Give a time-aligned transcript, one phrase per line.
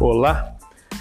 [0.00, 0.56] Olá,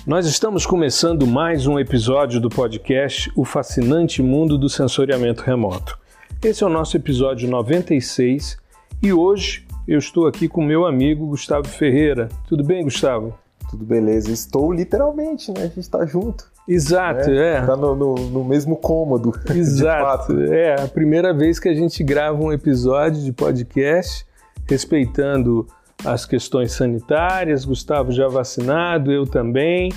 [0.05, 5.97] nós estamos começando mais um episódio do podcast O Fascinante Mundo do Sensoriamento Remoto.
[6.43, 8.55] Esse é o nosso episódio 96
[9.01, 12.29] e hoje eu estou aqui com meu amigo Gustavo Ferreira.
[12.47, 13.33] Tudo bem, Gustavo?
[13.69, 14.31] Tudo beleza.
[14.31, 15.63] Estou literalmente, né?
[15.63, 16.45] A gente está junto.
[16.67, 17.55] Exato, né?
[17.55, 17.65] é.
[17.65, 19.33] Tá no, no, no mesmo cômodo.
[19.49, 20.39] Exato.
[20.43, 24.23] É a primeira vez que a gente grava um episódio de podcast
[24.69, 25.67] respeitando
[26.03, 27.65] as questões sanitárias.
[27.65, 29.91] Gustavo já vacinado, eu também.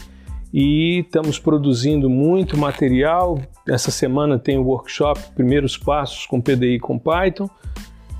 [0.52, 3.38] E estamos produzindo muito material.
[3.68, 7.48] Essa semana tem o workshop Primeiros Passos com PDI com Python.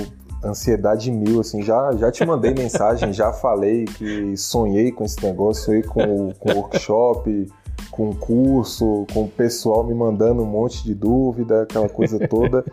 [0.45, 5.65] ansiedade mil, assim, já, já te mandei mensagem, já falei que sonhei com esse negócio,
[5.65, 7.49] sonhei com o, com workshop,
[7.91, 12.65] com o curso, com o pessoal me mandando um monte de dúvida, aquela coisa toda.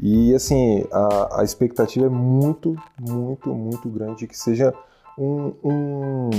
[0.00, 4.74] E assim, a, a expectativa é muito, muito, muito grande que seja
[5.18, 6.30] um, um,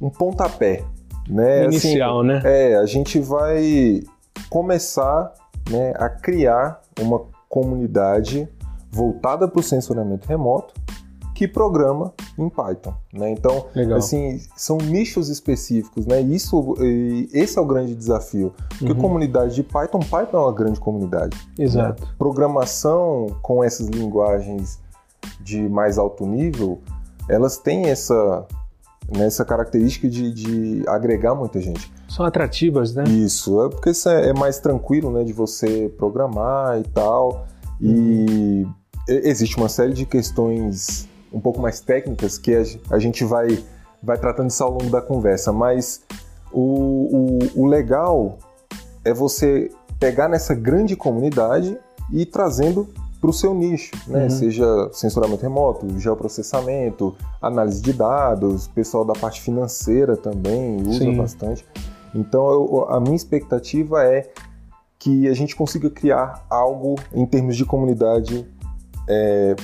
[0.00, 0.84] um pontapé.
[1.28, 1.64] Né?
[1.64, 2.42] Inicial, assim, né?
[2.44, 4.02] É, a gente vai
[4.48, 5.32] começar
[5.70, 8.48] né, a criar uma comunidade
[8.96, 10.74] voltada para o sensoramento remoto
[11.34, 13.30] que programa em Python, né?
[13.30, 13.98] Então, Legal.
[13.98, 16.18] assim, são nichos específicos, né?
[16.22, 16.74] Isso,
[17.30, 18.54] esse é o grande desafio.
[18.70, 18.98] Porque Uhum.
[18.98, 21.36] comunidade de Python, Python é uma grande comunidade.
[21.58, 22.02] Exato.
[22.02, 22.10] né?
[22.16, 24.80] Programação com essas linguagens
[25.42, 26.80] de mais alto nível,
[27.28, 28.46] elas têm essa,
[29.14, 31.92] né, essa característica de, de agregar muita gente.
[32.08, 33.04] São atrativas, né?
[33.08, 37.46] Isso, é porque isso é é mais tranquilo, né, de você programar e tal.
[37.78, 38.72] E Uhum.
[39.08, 43.62] Existe uma série de questões um pouco mais técnicas que a ge- a gente vai,
[44.02, 46.02] vai tratando isso ao longo da conversa, mas
[46.52, 48.38] o, o, o legal
[49.04, 51.78] é você pegar nessa grande comunidade
[52.12, 52.88] e ir trazendo
[53.20, 54.24] para o seu nicho, né?
[54.24, 54.30] Uhum.
[54.30, 61.16] Seja sensoramento remoto, geoprocessamento, análise de dados, pessoal da parte financeira também usa Sim.
[61.16, 61.66] bastante.
[62.14, 64.30] Então, eu- a minha expectativa é
[64.98, 68.46] que a gente consiga criar algo em termos de comunidade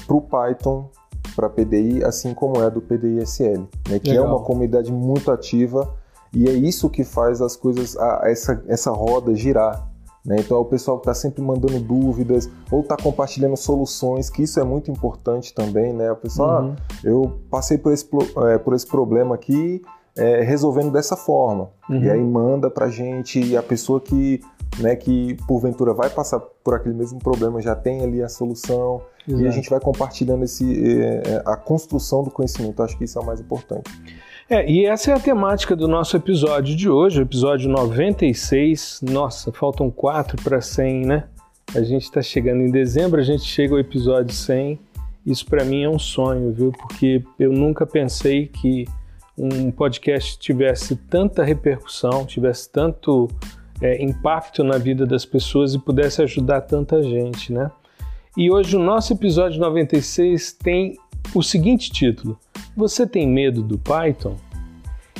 [0.07, 0.89] para o Python,
[1.35, 3.99] para PDI, assim como é do PDI-SL, né?
[3.99, 4.27] que é Legal.
[4.37, 5.93] uma comunidade muito ativa
[6.35, 9.89] e é isso que faz as coisas, a- essa, essa roda girar.
[10.25, 10.37] Né?
[10.39, 14.61] Então é o pessoal que está sempre mandando dúvidas ou está compartilhando soluções, que isso
[14.61, 15.93] é muito importante também.
[15.93, 16.13] Né?
[16.13, 16.75] O pessoal, Uhum.
[16.79, 18.09] ah, eu passei por esse,
[18.49, 19.83] é, por esse problema aqui,
[20.17, 21.71] é, resolvendo dessa forma.
[21.89, 22.03] Uhum.
[22.05, 24.41] E aí manda pra gente e a pessoa que,
[24.79, 29.33] né, que porventura vai passar por aquele mesmo problema já tem ali a solução e
[29.33, 29.53] a Exato.
[29.53, 32.83] gente vai compartilhando esse, é, a construção do conhecimento.
[32.83, 33.91] Acho que isso é o mais importante.
[34.51, 39.01] É, e essa é a temática do nosso episódio de hoje, o episódio 96.
[39.03, 41.25] Nossa, faltam quatro para 100, né?
[41.75, 44.79] A gente está chegando em dezembro, a gente chega ao episódio 100.
[45.25, 46.73] Isso para mim é um sonho, viu?
[46.73, 48.87] Porque eu nunca pensei que
[49.39, 53.29] um podcast tivesse tanta repercussão, tivesse tanto
[53.83, 57.71] é, impacto na vida das pessoas e pudesse ajudar tanta gente, né?
[58.37, 60.97] E hoje o nosso episódio 96 tem
[61.35, 62.39] o seguinte título:
[62.77, 64.37] Você tem medo do Python?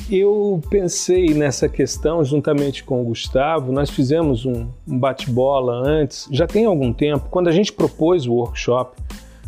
[0.09, 3.71] Eu pensei nessa questão juntamente com o Gustavo.
[3.71, 8.97] Nós fizemos um, bate-bola antes, já tem algum tempo, quando a gente propôs o workshop.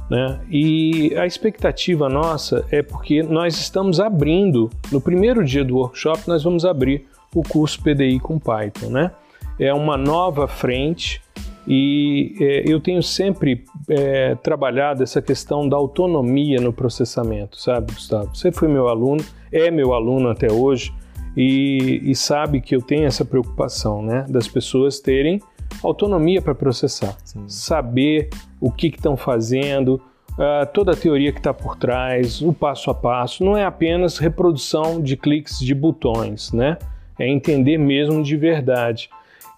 [0.09, 0.40] Né?
[0.50, 6.44] E a expectativa nossa é porque nós estamos abrindo, no primeiro dia do workshop, nós
[6.44, 8.90] vamos abrir o curso PDI com Python.
[8.90, 9.12] Né?
[9.59, 11.22] É uma nova frente
[11.68, 18.35] e é, eu tenho sempre é, trabalhado essa questão da autonomia no processamento, sabe, Gustavo?
[18.35, 20.93] Você foi meu aluno, é meu aluno até hoje
[21.35, 25.41] e, e sabe que eu tenho essa preocupação, né, das pessoas terem
[25.84, 27.43] autonomia para processar, Sim.
[27.47, 28.29] saber
[28.61, 30.02] o que estão fazendo,
[30.34, 33.43] uh, toda a teoria que está por trás, o passo a passo.
[33.43, 36.78] Não é apenas reprodução de cliques de botões, né?
[37.17, 39.09] É entender mesmo de verdade.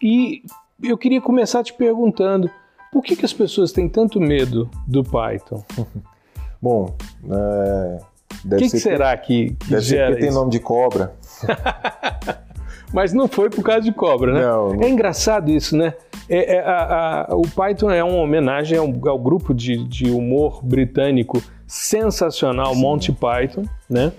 [0.02, 0.44] E
[0.84, 2.50] eu queria começar te perguntando
[2.92, 5.64] por que, que as pessoas têm tanto medo do Python?
[6.62, 6.96] Bom,
[7.30, 8.00] é,
[8.44, 10.40] deve que, ser que será que, que deve ser gera porque tem isso?
[10.40, 11.14] nome de cobra.
[12.94, 14.42] Mas não foi por causa de cobra, né?
[14.42, 15.94] Não, É engraçado isso, né?
[16.30, 20.64] É, é, a, a, o Python é uma homenagem ao, ao grupo de, de, humor
[20.64, 22.82] britânico sensacional, Sim.
[22.82, 24.12] Monty Python, né?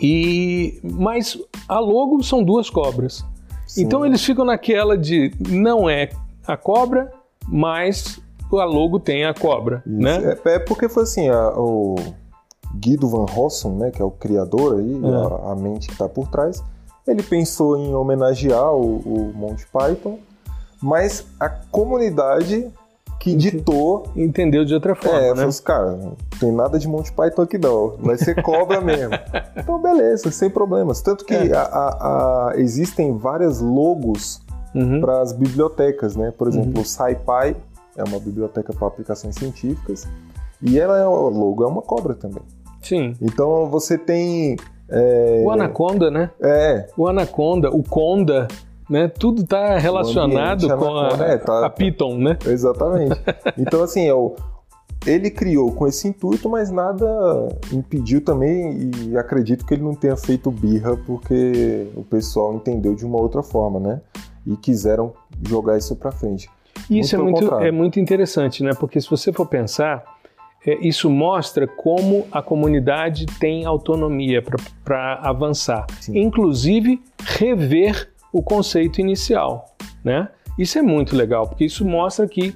[0.00, 1.38] E, mas
[1.68, 3.24] a logo são duas cobras.
[3.66, 3.82] Sim.
[3.84, 6.10] Então eles ficam naquela de não é
[6.46, 7.12] a cobra,
[7.48, 8.20] mas
[8.52, 9.96] a logo tem a cobra, Isso.
[9.96, 10.36] né?
[10.44, 11.96] É, é, porque foi assim, a, o
[12.76, 15.48] Guido Van Rossum, né, que é o criador aí, é.
[15.48, 16.62] a, a, mente que está por trás,
[17.06, 20.18] ele pensou em homenagear o, o Monty Python,
[20.80, 22.70] mas a comunidade
[23.24, 24.04] que ditou.
[24.14, 25.18] Entendeu de outra forma.
[25.18, 25.34] É, né?
[25.34, 27.96] falou assim, cara, não tem nada de Monty Python aqui não.
[27.98, 29.14] Vai ser cobra mesmo.
[29.56, 31.00] então, beleza, sem problemas.
[31.00, 31.56] Tanto que é.
[31.56, 34.42] a, a, a, existem várias logos
[34.74, 35.00] uhum.
[35.00, 36.34] para as bibliotecas, né?
[36.36, 36.82] Por exemplo, uhum.
[36.82, 37.56] o SciPy
[37.96, 40.06] é uma biblioteca para aplicações científicas.
[40.60, 42.42] E ela é, o logo é uma cobra também.
[42.82, 43.14] Sim.
[43.22, 44.56] Então você tem.
[44.90, 45.42] É...
[45.46, 46.30] O Anaconda, né?
[46.42, 46.88] É.
[46.94, 48.48] O Anaconda, o Conda
[48.88, 49.08] né?
[49.08, 52.38] Tudo está relacionado com a, é, tá, a, Python, né?
[52.46, 53.20] Exatamente.
[53.56, 54.34] Então, assim, é o,
[55.06, 57.06] ele criou com esse intuito, mas nada
[57.72, 63.04] impediu também, e acredito que ele não tenha feito birra porque o pessoal entendeu de
[63.04, 64.00] uma outra forma, né?
[64.46, 65.12] E quiseram
[65.46, 66.48] jogar isso para frente.
[66.90, 68.72] Isso muito é, muito, é muito interessante, né?
[68.78, 70.04] Porque se você for pensar,
[70.66, 74.42] é, isso mostra como a comunidade tem autonomia
[74.84, 75.86] para avançar.
[76.00, 76.18] Sim.
[76.18, 80.28] Inclusive, rever o conceito inicial, né?
[80.58, 82.52] Isso é muito legal, porque isso mostra que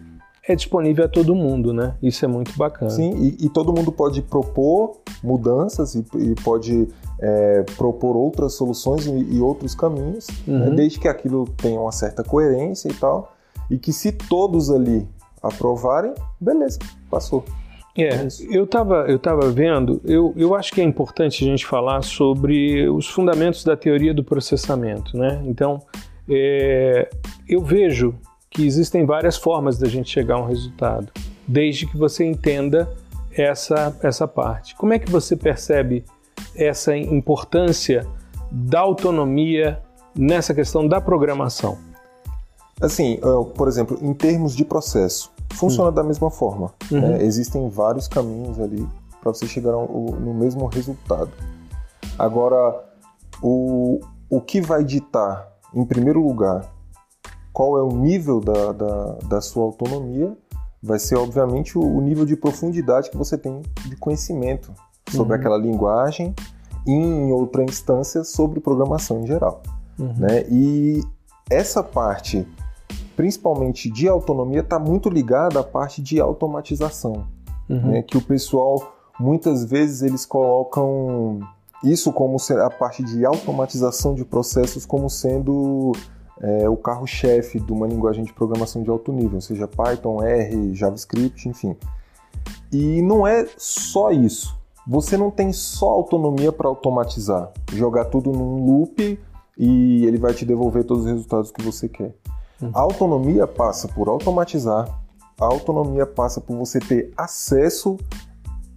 [0.46, 1.94] é disponível a todo mundo, né?
[2.02, 2.90] Isso é muito bacana.
[2.90, 6.88] Sim, e, e todo mundo pode propor mudanças e, e pode
[7.20, 10.58] é, propor outras soluções e, e outros caminhos, né?
[10.58, 10.70] uhum.
[10.70, 10.76] né?
[10.76, 13.32] desde que aquilo tenha uma certa coerência e tal,
[13.70, 15.06] e que se todos ali
[15.40, 17.44] aprovarem, beleza, passou.
[17.98, 21.66] É, é eu estava eu tava vendo, eu, eu acho que é importante a gente
[21.66, 25.42] falar sobre os fundamentos da teoria do processamento, né?
[25.44, 25.82] Então,
[26.28, 27.10] é,
[27.48, 28.14] eu vejo
[28.50, 31.12] que existem várias formas da gente chegar a um resultado,
[31.46, 32.88] desde que você entenda
[33.32, 34.74] essa, essa parte.
[34.76, 36.04] Como é que você percebe
[36.54, 38.06] essa importância
[38.50, 39.80] da autonomia
[40.14, 41.78] nessa questão da programação?
[42.80, 43.18] Assim,
[43.54, 45.94] por exemplo, em termos de processo, funciona hum.
[45.94, 46.72] da mesma forma.
[46.90, 47.00] Uhum.
[47.00, 47.22] Né?
[47.22, 48.86] Existem vários caminhos ali
[49.20, 51.30] para você chegar ao, no mesmo resultado.
[52.18, 52.84] Agora,
[53.42, 56.72] o, o que vai ditar, em primeiro lugar,
[57.52, 60.36] qual é o nível da, da, da sua autonomia,
[60.82, 64.72] vai ser, obviamente, o, o, nível de profundidade que você tem de conhecimento
[65.10, 65.40] sobre uhum.
[65.40, 66.34] aquela linguagem
[66.86, 69.62] e, em outra instância, sobre programação em geral.
[69.98, 70.14] Uhum.
[70.16, 70.44] Né?
[70.48, 71.02] E
[71.50, 72.46] essa parte
[73.18, 77.26] principalmente de autonomia, está muito ligada à parte de automatização,
[77.68, 77.90] uhum.
[77.90, 78.02] né?
[78.02, 81.40] que o pessoal muitas vezes eles colocam
[81.82, 85.90] isso como a parte de automatização de processos como sendo
[86.40, 91.48] é, o carro-chefe de uma linguagem de programação de alto nível, seja Python, R, JavaScript,
[91.48, 91.74] enfim.
[92.72, 94.56] E não é só isso.
[94.86, 99.18] Você não tem só autonomia para automatizar, jogar tudo num loop
[99.58, 102.14] e ele vai te devolver todos os resultados que você quer.
[102.72, 104.88] A autonomia passa por automatizar,
[105.40, 107.96] a autonomia passa por você ter acesso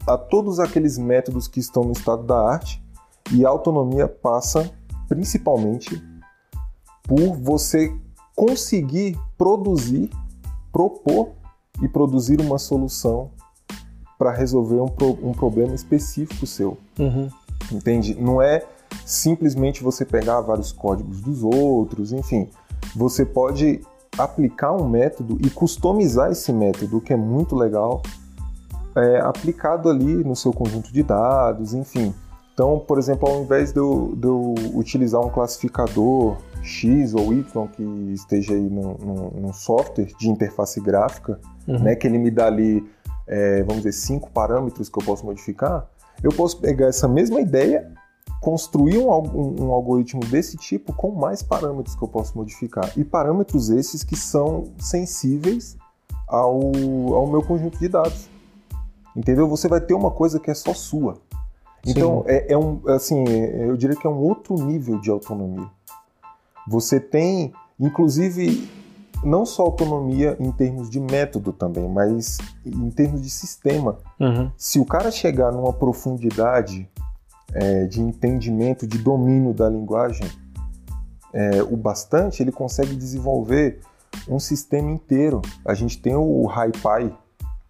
[0.06, 2.84] a todos aqueles métodos que estão no estado da arte,
[3.32, 4.70] e a autonomia passa
[5.08, 6.02] principalmente
[7.04, 7.96] por você
[8.36, 10.12] conseguir produzir,
[10.72, 11.32] propor
[11.82, 13.32] e produzir uma solução
[14.18, 16.78] para resolver um, pro, um, problema específico seu.
[17.00, 17.30] Uhum.
[17.72, 18.14] Entende?
[18.16, 18.64] Não é
[19.06, 22.48] simplesmente você pegar vários códigos dos outros, enfim
[22.96, 23.82] você pode
[24.18, 28.02] aplicar um método e customizar esse método, o que é muito legal,
[28.96, 32.14] é, aplicado ali no seu conjunto de dados, enfim.
[32.54, 37.68] Então, por exemplo, ao invés de eu, de eu utilizar um classificador X ou Y
[37.70, 37.84] que
[38.14, 41.80] esteja aí num, software de interface gráfica, uhum.
[41.80, 42.86] né, que ele me dá ali,
[43.26, 45.88] é, vamos dizer, cinco parâmetros que eu posso modificar,
[46.22, 47.92] eu posso pegar essa mesma ideia
[48.42, 52.92] construir um, um, um, algoritmo desse tipo com mais parâmetros que eu posso modificar.
[52.98, 55.78] E parâmetros esses que são sensíveis
[56.28, 56.60] ao,
[57.14, 58.28] ao meu conjunto de dados.
[59.16, 59.48] Entendeu?
[59.48, 61.18] Você vai ter uma coisa que é só sua.
[61.86, 65.68] Então, é, é, um, assim, eu diria que é um outro nível de autonomia.
[66.68, 68.70] Você tem, inclusive,
[69.24, 73.98] não só autonomia em termos de método também, mas em termos de sistema.
[74.20, 74.52] Uhum.
[74.58, 76.90] Se o cara chegar numa profundidade
[77.54, 80.28] é, de entendimento, de domínio da linguagem
[81.34, 83.80] é, o bastante, ele consegue desenvolver
[84.28, 85.42] um sistema inteiro.
[85.66, 87.14] A gente tem o HiPy,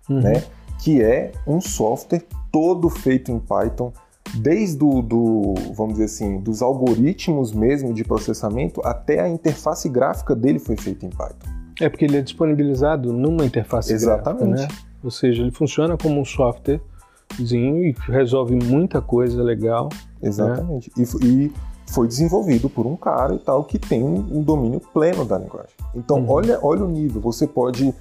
[0.10, 0.22] uhum.
[0.22, 0.44] né,
[0.80, 3.94] que é um software todo feito em Python,
[4.36, 10.36] desde o, do, vamos dizer assim, dos algoritmos mesmo de processamento até a interface gráfica
[10.36, 11.50] dele foi feita em Python.
[11.80, 14.54] É porque ele é disponibilizado numa interface Exatamente.
[14.54, 14.82] gráfica, né?
[15.04, 16.91] Ou seja, ele funciona como um softwarezinho
[17.40, 19.90] e resolve muita coisa legal.
[20.22, 20.92] Exatamente.
[20.98, 21.06] Né?
[21.24, 21.54] E, e,
[21.92, 25.76] foi desenvolvido por um cara e tal que tem um domínio pleno da linguagem.
[25.94, 26.30] Então, uhum.
[26.30, 27.20] olha, olha o nível.
[27.22, 27.94] Você pode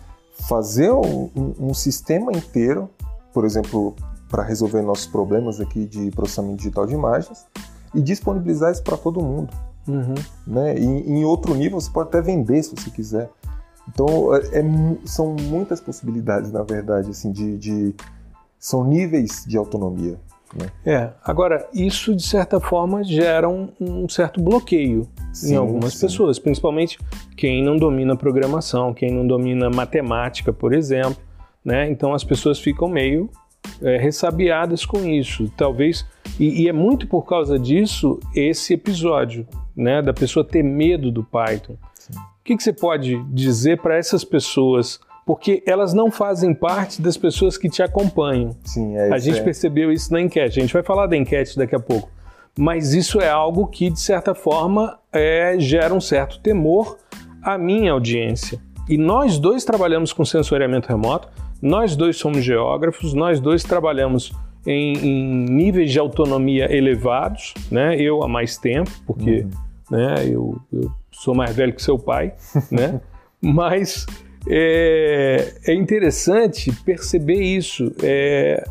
[0.49, 2.89] fazer um, um, um sistema inteiro,
[3.33, 3.97] por exemplo,
[4.29, 7.45] para resolver nossos problemas aqui de processamento digital de imagens
[7.93, 9.53] e disponibilizar isso para todo mundo.
[9.89, 10.15] Uhum.
[10.47, 10.79] Né?
[10.79, 13.29] E, em outro nível, você pode até vender se você quiser.
[13.89, 14.65] Então, é, é,
[15.05, 17.95] são muitas possibilidades, na verdade, assim, de, de
[18.61, 20.21] são níveis de autonomia.
[20.55, 20.71] Né?
[20.85, 26.01] É, agora, isso de certa forma gera um, um certo bloqueio sim, em algumas sim.
[26.01, 26.99] pessoas, principalmente
[27.37, 31.17] quem não domina programação, quem não domina matemática, por exemplo.
[31.65, 31.91] Né?
[31.91, 33.31] Então as pessoas ficam meio
[33.83, 35.51] é, ressabiadas com isso.
[35.57, 36.07] Talvez.
[36.39, 40.01] E, e, é muito por causa disso esse episódio, né?
[40.01, 41.77] Da pessoa ter medo do Python.
[41.95, 42.15] Sim.
[42.15, 47.17] O que, que você pode dizer para essas pessoas porque elas não fazem parte das
[47.17, 48.57] pessoas que te acompanham.
[48.65, 49.43] Sim, é A gente é.
[49.43, 50.59] percebeu isso na enquete.
[50.59, 52.11] A gente vai falar da enquete daqui a pouco.
[52.59, 56.99] Mas isso é algo que, de certa forma, é, gera um certo temor
[57.43, 58.61] à minha audiência.
[58.89, 61.29] E nós dois trabalhamos com sensoriamento remoto,
[61.63, 64.33] nós dois somos geógrafos, nós dois trabalhamos
[64.67, 67.97] em, em níveis de autonomia elevados, né?
[68.01, 69.51] Eu há mais tempo, porque uhum.
[69.97, 72.35] né, eu, eu sou mais velho que seu pai,
[72.71, 73.01] né?
[73.41, 74.07] Mas
[74.49, 77.93] é, é interessante perceber isso.
[78.03, 78.65] É,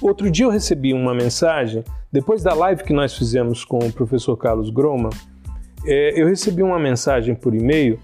[0.00, 4.36] outro dia eu recebi uma mensagem, depois da live que nós fizemos com o professor
[4.36, 5.10] Carlos Groma,
[5.86, 7.98] é, eu recebi uma mensagem por e-mail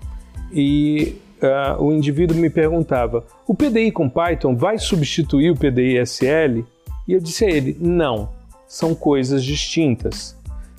[0.53, 6.65] e uh, o indivíduo me perguntava: o PDI com Python vai substituir o PDI SL?
[7.07, 8.31] E eu disse a ele: não,
[8.67, 10.37] são coisas distintas.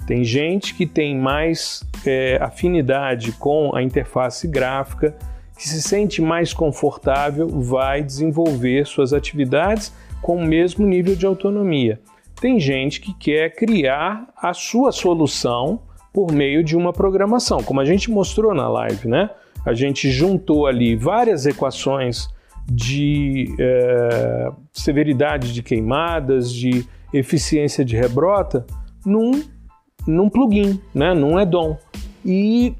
[0.08, 5.14] Tem gente que tem mais é, afinidade com a interface gráfica
[5.58, 12.00] que se sente mais confortável vai desenvolver suas atividades com o mesmo nível de autonomia.
[12.40, 15.82] Tem gente que quer criar a sua solução
[16.14, 19.30] por meio de uma programação, como a gente mostrou na live, né?
[19.66, 22.28] A gente juntou ali várias equações
[22.70, 28.66] de é, severidade de queimadas, de eficiência de rebrota,
[29.06, 29.44] num,
[30.06, 31.14] num plugin, né?
[31.14, 31.78] num add-on.
[32.26, 32.76] E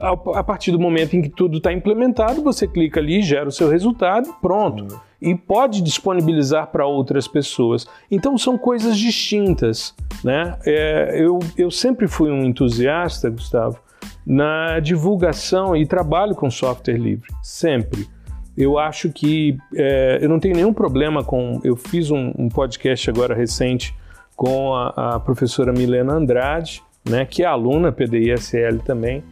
[0.00, 3.68] a partir do momento em que tudo está implementado, você clica ali, gera o seu
[3.68, 4.84] resultado, pronto.
[4.84, 5.00] Uhum.
[5.20, 7.86] E pode disponibilizar para outras pessoas.
[8.10, 9.94] Então são coisas distintas.
[10.24, 10.56] Né?
[10.64, 13.78] É, eu, eu sempre fui um entusiasta, Gustavo,
[14.26, 17.28] na divulgação e trabalho com software livre.
[17.42, 18.08] Sempre.
[18.56, 21.60] Eu acho que é, eu não tenho nenhum problema com.
[21.62, 23.94] Eu fiz um, um podcast agora recente
[24.34, 29.22] com a, a professora Milena Andrade, né, que é aluna PDI-SL também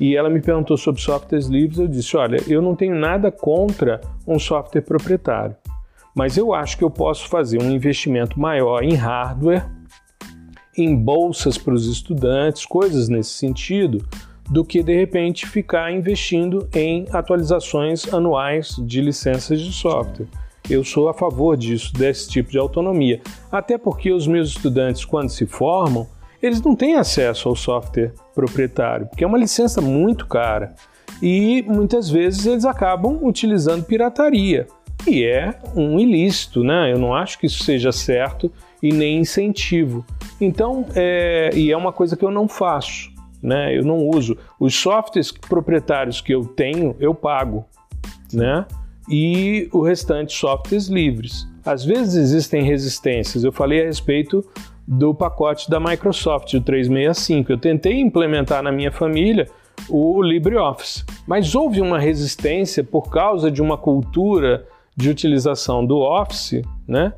[0.00, 1.78] e ela me perguntou sobre softwares livres.
[1.78, 5.54] Eu disse: olha, eu não tenho nada contra um software proprietário,
[6.14, 9.68] mas eu acho que eu posso fazer um investimento maior em hardware,
[10.76, 14.02] em bolsas para os estudantes, coisas nesse sentido,
[14.48, 20.26] do que de repente ficar investindo em atualizações anuais de licenças de software.
[20.68, 23.20] Eu sou a favor disso, desse tipo de autonomia.
[23.50, 26.06] Até porque os meus estudantes, quando se formam,
[26.42, 30.74] eles não têm acesso ao software proprietário, porque é uma licença muito cara.
[31.22, 34.66] E muitas vezes eles acabam utilizando pirataria.
[35.06, 36.92] E é um ilícito, né?
[36.92, 38.50] Eu não acho que isso seja certo
[38.82, 40.04] e nem incentivo.
[40.40, 43.10] Então, é, e é uma coisa que eu não faço,
[43.42, 43.76] né?
[43.76, 44.36] Eu não uso.
[44.58, 47.64] Os softwares proprietários que eu tenho, eu pago,
[48.32, 48.66] né?
[49.08, 51.46] E o restante softwares livres.
[51.64, 53.44] Às vezes existem resistências.
[53.44, 54.46] Eu falei a respeito
[54.92, 57.52] do pacote da Microsoft, o 365.
[57.52, 59.46] Eu tentei implementar na minha família
[59.88, 64.66] o LibreOffice, mas houve uma resistência por causa de uma cultura
[64.96, 67.12] de utilização do Office, né?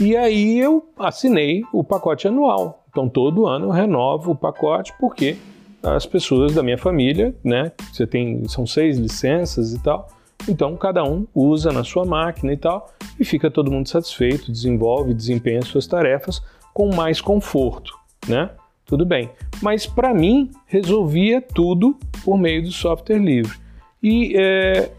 [0.00, 2.84] E aí eu assinei o pacote anual.
[2.90, 5.36] Então todo ano eu renovo o pacote porque
[5.82, 7.72] as pessoas da minha família, né?
[7.92, 10.06] Você tem são seis licenças e tal.
[10.48, 15.12] Então cada um usa na sua máquina e tal e fica todo mundo satisfeito, desenvolve,
[15.12, 16.40] desempenha suas tarefas
[16.76, 18.50] com mais conforto, né?
[18.84, 19.30] Tudo bem.
[19.62, 23.56] Mas para mim resolvia tudo por meio do software livre.
[24.02, 24.90] E é,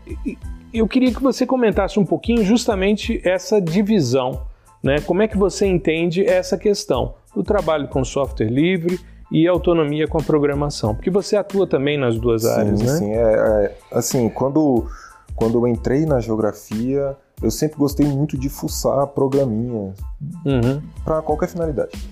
[0.74, 4.42] eu queria que você comentasse um pouquinho justamente essa divisão,
[4.82, 5.02] né?
[5.02, 9.00] Como é que você entende essa questão do trabalho com software livre
[9.32, 10.96] e autonomia com a programação?
[10.96, 12.88] Porque você atua também nas duas sim, áreas, né?
[12.88, 14.88] Sim, é, é, assim, quando,
[15.36, 19.98] quando eu entrei na geografia, eu sempre gostei muito de fuçar programinhas
[20.46, 20.82] uhum.
[21.04, 22.10] para qualquer finalidade.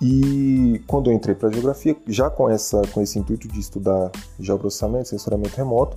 [0.00, 5.08] E quando eu entrei para geografia, já com essa com esse intuito de estudar geoprocessamento,
[5.08, 5.96] sensoramento remoto,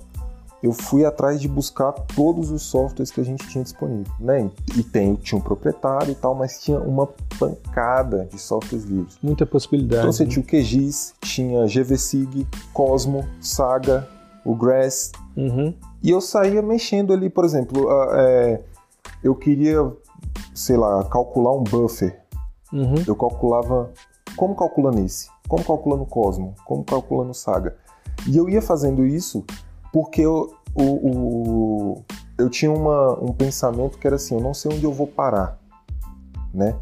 [0.62, 4.50] eu fui atrás de buscar todos os softwares que a gente tinha disponível, né?
[4.76, 7.06] E tem, tinha um proprietário e tal, mas tinha uma
[7.38, 9.18] pancada de softwares livres.
[9.22, 10.02] Muita possibilidade.
[10.02, 10.30] Então você né?
[10.30, 14.06] tinha o QGIS, tinha GVSig, Cosmo, Saga,
[14.44, 15.74] o Grass, Uhum.
[16.02, 18.60] e eu saía mexendo ali, por exemplo, é,
[19.22, 19.78] eu queria,
[20.54, 22.20] sei lá, calcular um buffer.
[22.72, 22.94] Uhum.
[23.06, 23.90] Eu calculava
[24.36, 27.76] como calcula nesse, como calcula no Cosmo, como calcula no Saga.
[28.28, 29.44] E eu ia fazendo isso
[29.92, 32.04] porque eu, o, o-
[32.38, 35.58] eu tinha uma- um pensamento que era assim, eu não sei onde eu vou parar,
[36.54, 36.76] né?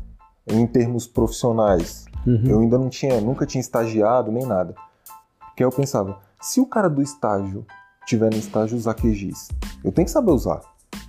[0.51, 2.05] Em termos profissionais.
[2.27, 2.43] Uhum.
[2.47, 4.75] Eu ainda não tinha, nunca tinha estagiado nem nada.
[5.41, 7.65] Porque eu pensava, se o cara do estágio
[8.09, 9.49] tiver no estágio usar QGIS,
[9.85, 10.61] eu tenho que saber usar,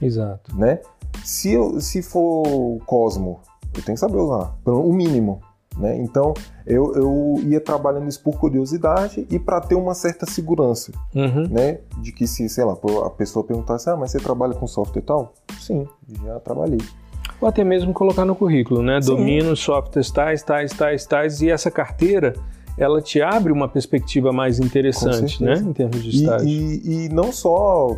[0.02, 0.56] Exato.
[0.56, 0.80] né?
[1.24, 3.40] Se, eu, se for Cosmo,
[3.76, 5.42] eu tenho que saber usar, pelo- o mínimo,
[5.78, 5.98] né?
[5.98, 6.34] Então
[6.66, 11.48] eu, eu ia trabalhando isso por curiosidade e para ter uma certa segurança, Uhum.
[11.50, 11.80] né?
[12.02, 15.06] De que se, sei lá, a pessoa perguntasse, ah, mas você trabalha com software e
[15.06, 15.34] tal?
[15.60, 15.88] Sim,
[16.24, 16.80] já trabalhei.
[17.42, 19.02] Ou até mesmo colocar no currículo, né?
[19.02, 19.16] Sim.
[19.16, 21.42] Domino softwares tais, tais, tais, tais.
[21.42, 22.34] E essa carteira,
[22.80, 25.56] ela te abre uma perspectiva mais interessante, né?
[25.56, 26.48] Em termos de E, estágio.
[26.48, 27.98] e, e não só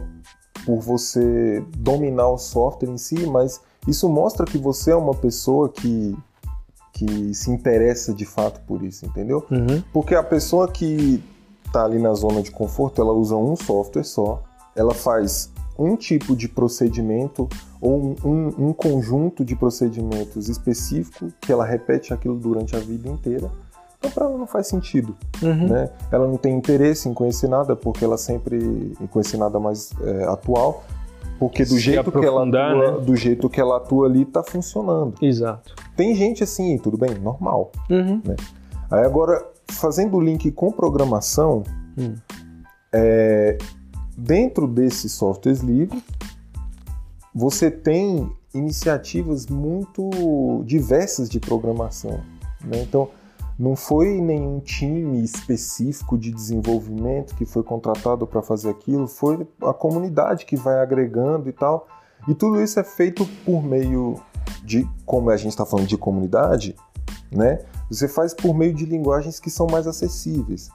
[0.65, 5.69] por você dominar o software em si, mas isso mostra que você é uma pessoa
[5.69, 6.15] que,
[6.93, 9.45] que se interessa de fato por isso, entendeu?
[9.49, 9.81] Uhum.
[9.93, 11.23] Porque a pessoa que
[11.65, 14.43] está ali na zona de conforto, ela usa um software só,
[14.75, 17.47] ela faz um tipo de procedimento
[17.79, 23.09] ou um, um- um conjunto de procedimentos específico que ela repete aquilo durante a vida
[23.09, 23.49] inteira.
[24.01, 25.67] Então, para ela não faz sentido Uhum.
[25.67, 25.91] né?
[26.11, 28.57] Ela não tem interesse em conhecer nada porque ela sempre
[28.99, 30.83] em conhecer nada mais é, atual,
[31.37, 33.05] porque do Se jeito que ela atua, né?
[33.05, 35.13] do jeito que ela atua ali tá funcionando.
[35.21, 35.75] Exato.
[35.95, 37.71] Tem gente assim, tudo bem, normal.
[37.91, 38.21] Uhum.
[38.89, 41.63] Aí agora fazendo o link com programação,
[41.97, 42.15] Hum.
[42.91, 43.57] é,
[44.17, 46.01] dentro desses softwares livres,
[47.33, 52.19] você tem iniciativas muito diversas de programação.
[52.63, 52.81] né?
[52.81, 53.09] Então,
[53.61, 59.71] não foi nenhum time específico de desenvolvimento que foi contratado para fazer aquilo, foi a
[59.71, 61.87] comunidade que vai agregando e tal.
[62.27, 64.15] E tudo isso é feito por meio
[64.63, 66.75] de, como a gente está falando de comunidade,
[67.31, 67.59] né?
[67.89, 70.69] Você faz por meio de linguagens que são mais acessíveis.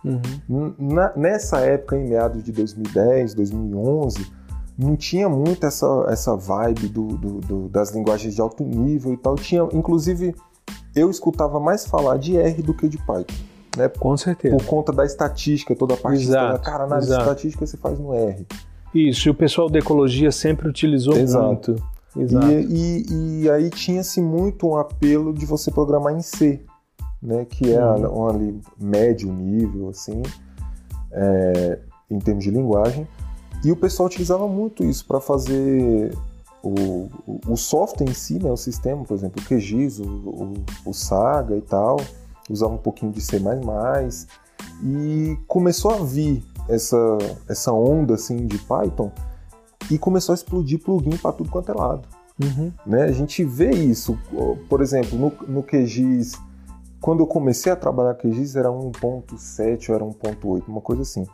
[0.49, 0.75] Uhum.
[0.79, 4.31] Na- nessa época, em meados de 2010, 2011,
[4.79, 9.17] não tinha muito essa, essa vibe do, do- do- das linguagens de alto nível e
[9.17, 9.35] tal.
[9.35, 10.35] Tinha, inclusive,
[10.97, 13.35] eu escutava mais falar de R do que de Python,
[13.77, 13.89] né?
[13.89, 14.57] Com certeza.
[14.57, 16.59] Por conta da estatística, toda a parte Exato, externa.
[16.59, 17.23] Cara, análise exato.
[17.25, 18.47] estatística você faz no R.
[18.95, 21.45] Isso, e o pessoal da ecologia sempre utilizou Exato.
[21.47, 21.77] muito.
[22.19, 22.51] Exato.
[22.51, 26.63] E, e- e aí tinha-se muito um apelo de você programar em C,
[27.23, 27.45] né?
[27.45, 28.21] Que é Uhum.
[28.23, 30.23] um ali médio nível, assim,
[31.13, 31.79] é,
[32.11, 33.07] em termos de linguagem.
[33.65, 36.17] E o pessoal utilizava muito isso para fazer
[36.69, 37.11] o,
[37.49, 38.51] o- software em si, né?
[38.51, 40.55] O sistema, por exemplo, o QGIS, o, o,
[40.87, 41.97] o Saga e tal.
[42.49, 43.41] Usava um pouquinho de C++.
[44.83, 46.97] E começou a vir essa,
[47.49, 49.11] essa onda, assim, de Python
[49.91, 52.09] e começou a explodir plugin para tudo quanto é lado.
[52.43, 52.73] Uhum.
[52.85, 53.05] Né?
[53.05, 54.19] A gente vê isso,
[54.69, 56.35] por exemplo, no, no QGIS,
[57.01, 61.25] quando eu comecei a trabalhar com QGIS era 1.7 ou era 1.8, uma coisa assim.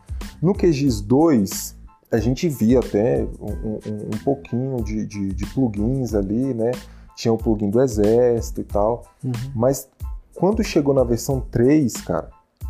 [0.40, 1.76] No QGIS 2,
[2.12, 6.70] a gente via até um, um- um pouquinho de, de- de plugins ali, né?
[7.16, 9.32] Tinha o plugin do Exército e tal, Uhum.
[9.54, 9.88] mas
[10.34, 12.28] quando chegou na versão 3, cara,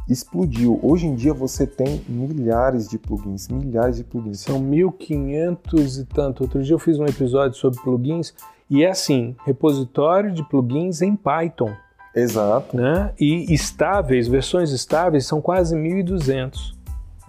[0.08, 0.78] explodiu.
[0.82, 4.40] Hoje em dia você tem milhares de plugins, milhares de plugins.
[4.40, 6.42] São 1500 e tanto.
[6.42, 8.34] Outro dia eu fiz um episódio sobre plugins
[8.68, 11.70] e é assim, repositório de plugins em Python,
[12.14, 13.12] Exato, né?
[13.18, 16.76] E estáveis, versões estáveis são quase 1200.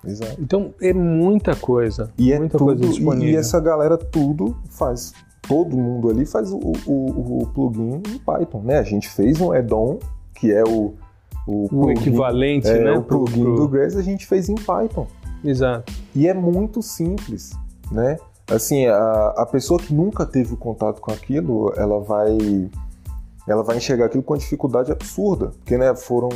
[0.06, 0.36] Exato.
[0.40, 3.30] Então é muita coisa, E é muita tudo, coisa disponível.
[3.30, 5.14] e essa galera tudo faz,
[5.48, 8.78] todo mundo ali faz o, o, o plugin em Python, né?
[8.80, 10.00] A gente fez um add-on,
[10.36, 10.94] que é o,
[11.48, 12.92] o, o plugin, equivalente, é, né?
[12.94, 15.08] o pro- plugin pro- do Grace, a gente fez em Python.
[15.44, 15.92] Exato.
[16.16, 17.52] E é muito simples,
[17.92, 18.18] né?
[18.48, 22.70] Assim, a, a pessoa que nunca teve o contato com aquilo, ela vai
[23.48, 26.30] ela vai enxergar aquilo com uma dificuldade absurda, porque né, foram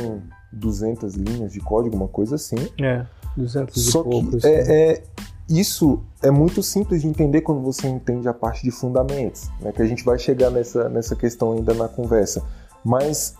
[0.52, 2.56] 200 linhas de código, uma coisa assim.
[2.80, 3.06] É,
[3.38, 4.42] 200 Só e poucos.
[4.42, 5.02] que é, é-
[5.48, 9.72] isso é muito simples de entender quando você entende a parte de fundamentos, né?
[9.72, 12.42] Que a gente vai chegar nessa, nessa questão ainda na conversa.
[12.84, 13.34] Mas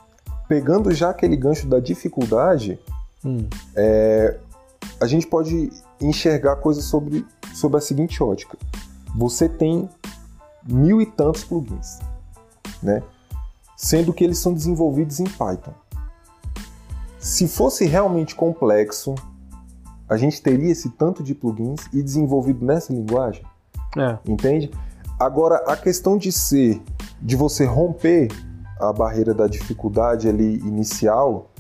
[0.49, 2.79] pegando já aquele gancho da dificuldade,
[3.25, 3.49] Hum,
[5.01, 8.57] a gente pode enxergar coisas sobre, sobre a seguinte ótica.
[9.17, 9.89] Você tem
[10.67, 11.99] mil e tantos plugins,
[12.83, 13.03] né?
[13.77, 15.73] Sendo que eles são desenvolvidos em Python.
[17.19, 19.15] Se fosse realmente complexo,
[20.09, 23.45] a gente teria esse tanto de plugins e desenvolvido nessa linguagem?
[23.97, 24.19] É.
[24.27, 24.71] Entende?
[25.19, 26.81] Agora, a questão de ser,
[27.21, 28.29] de você romper
[28.81, 31.51] a barreira da dificuldade ali inicial,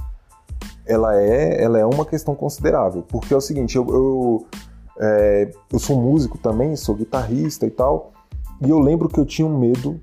[0.86, 3.02] ela é, ela é uma questão considerável.
[3.02, 4.46] Porque é o seguinte, eu, eu,
[4.98, 8.12] é, eu sou músico também, sou guitarrista e tal,
[8.64, 10.00] e eu lembro que eu tinha um medo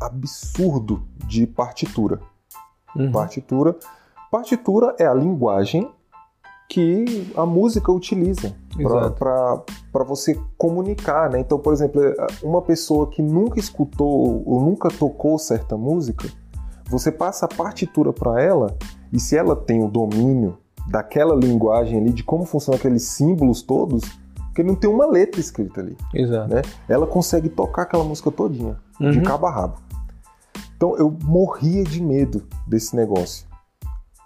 [0.00, 2.20] absurdo de partitura.
[2.94, 3.10] Uhum.
[3.10, 3.76] Partitura.
[4.30, 5.90] Partitura é a linguagem
[6.68, 8.54] que a música utiliza
[9.18, 11.40] para você comunicar, né?
[11.40, 12.00] Então, por exemplo,
[12.42, 16.28] uma pessoa que nunca escutou ou nunca tocou certa música,
[16.88, 18.76] você passa a partitura para ela
[19.12, 24.02] e se ela tem o domínio daquela linguagem ali, de como funcionam aqueles símbolos todos,
[24.46, 26.54] porque não tem uma letra escrita ali, Exato.
[26.54, 26.62] né?
[26.88, 29.22] Ela consegue tocar aquela música todinha, de Uhum.
[29.22, 29.74] cabo a rabo.
[30.76, 33.46] Então eu morria de medo desse negócio,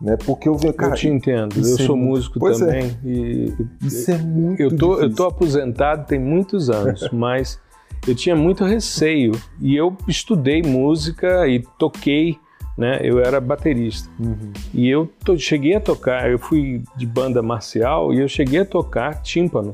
[0.03, 0.17] né?
[0.27, 1.55] Porque eu via, cara, eu te entendo.
[1.57, 2.53] Eu é sou muito- músico é.
[2.53, 5.17] também e isso é muito eu tô, eu difícil.
[5.17, 7.61] tô aposentado tem muitos anos, mas
[8.07, 12.37] eu tinha muito receio e eu estudei música e toquei,
[12.77, 12.99] né?
[13.03, 14.53] Eu era baterista Uhum.
[14.75, 16.29] e eu to- cheguei a tocar.
[16.31, 19.73] Eu fui de banda marcial e eu cheguei a tocar tímpano,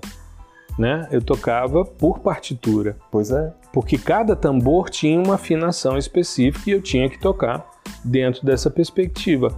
[0.79, 1.09] né?
[1.11, 3.53] Eu tocava por partitura, Pois é.
[3.73, 7.67] porque cada tambor tinha uma afinação específica e eu tinha que tocar
[8.05, 9.57] dentro dessa perspectiva.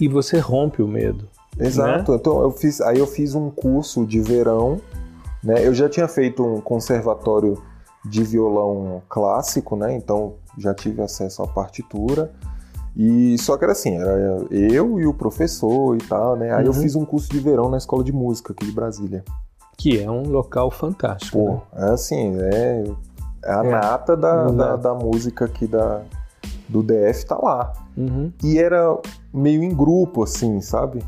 [0.00, 1.28] E você rompe o medo.
[1.58, 2.12] Exato.
[2.12, 2.18] Né?
[2.18, 4.80] Então eu fiz, aí eu fiz um curso de verão,
[5.42, 5.66] né?
[5.66, 7.60] Eu já tinha feito um conservatório
[8.04, 9.94] de violão clássico, né?
[9.96, 12.30] Então já tive acesso à partitura.
[12.98, 16.54] E só que era assim, era eu e o professor e tal, né?
[16.54, 16.80] Aí eu Uhum.
[16.80, 19.22] fiz um curso de verão na escola de música aqui de Brasília.
[19.76, 21.38] Que é um local fantástico.
[21.38, 21.88] Pô, né?
[21.88, 22.84] é assim, é,
[23.44, 23.70] é a É.
[23.70, 26.00] nata da, da, da música aqui da,
[26.68, 27.72] do DF tá lá.
[27.96, 28.32] Uhum.
[28.44, 29.00] E era
[29.32, 31.02] meio em grupo, assim, sabe?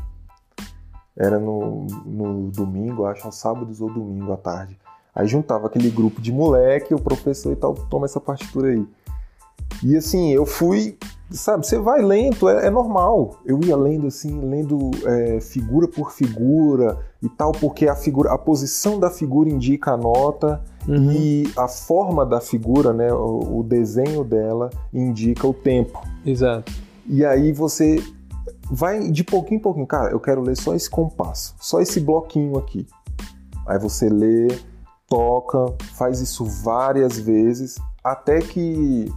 [1.15, 4.79] Era no, no domingo, acho, aos sábados ou domingo à tarde.
[5.13, 8.87] Aí juntava aquele grupo de moleque, o professor e tal, toma essa partitura aí.
[9.83, 10.97] E assim, eu fui,
[11.31, 13.39] sabe, você vai lento, é, é normal.
[13.45, 18.37] Eu ia lendo assim, lendo é, figura por figura e tal, porque a figura, a
[18.37, 21.11] posição da figura indica a nota Uhum.
[21.11, 26.01] e a forma da figura, né, o, o desenho dela indica o tempo.
[26.25, 26.71] Exato.
[27.05, 28.01] E aí você
[28.71, 29.85] vai de pouquinho em pouquinho.
[29.85, 32.87] Cara, eu quero ler só esse compasso, só esse bloquinho aqui.
[33.67, 34.47] Aí você lê,
[35.07, 39.11] toca, faz isso várias vezes, até que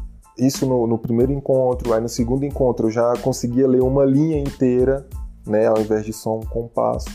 [0.46, 4.38] isso no, no primeiro encontro, aí no segundo encontro eu já conseguia ler uma linha
[4.38, 5.06] inteira,
[5.46, 7.08] né, ao invés de só um compasso.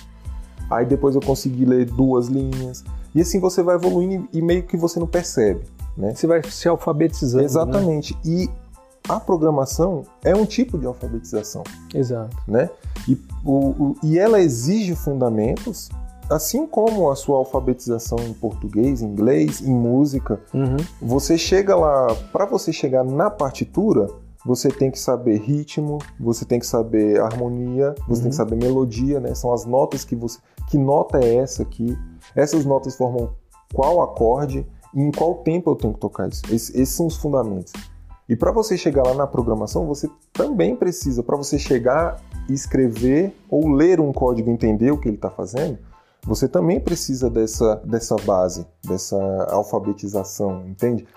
[0.70, 2.84] Aí depois eu consegui ler duas linhas.
[3.16, 5.62] E assim você vai evoluindo e meio que você não percebe,
[5.98, 6.14] né?
[6.14, 7.38] Você vai se alfabetizando.
[7.42, 7.46] né?
[7.46, 8.18] Exatamente.
[8.26, 8.50] E
[9.08, 11.64] a programação é um tipo de alfabetização,
[11.96, 12.36] Exato.
[12.48, 12.70] né?
[13.08, 15.90] E, o, o- e ela exige fundamentos,
[16.30, 20.40] assim como a sua alfabetização em português, inglês, em música.
[20.54, 20.78] Uhum.
[21.02, 24.08] Você chega lá, para você chegar na partitura,
[24.46, 28.22] você tem que saber ritmo, você tem que saber harmonia, você Uhum.
[28.24, 29.34] tem que saber melodia, né?
[29.36, 30.40] São as notas que você.
[30.70, 31.98] Que nota é essa aqui?
[32.36, 33.32] Essas notas formam
[33.74, 36.42] qual acorde e em qual tempo eu tenho que tocar isso.
[36.50, 37.74] Esses, esses são os fundamentos.
[38.30, 43.34] E para você chegar lá na programação, você também precisa, para você chegar e escrever
[43.50, 45.78] ou ler um código e entender o que ele está fazendo,
[46.24, 49.18] você também precisa dessa, dessa base, dessa
[49.50, 51.08] alfabetização, entende?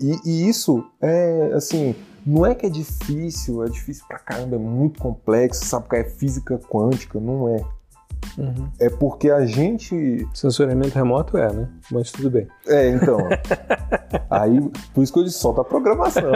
[0.00, 1.94] E, e isso é assim,
[2.26, 5.84] não é que é difícil, é difícil pra caramba, é muito complexo, sabe?
[5.84, 7.64] Porque é física quântica, não é.
[8.36, 8.68] Uhum.
[8.78, 10.26] É porque a gente.
[10.34, 11.68] Sensoriamento remoto é, né?
[11.90, 12.46] Mas tudo bem.
[12.66, 13.18] É, então.
[14.28, 14.60] aí,
[14.92, 16.30] por isso que eu disse só da programação.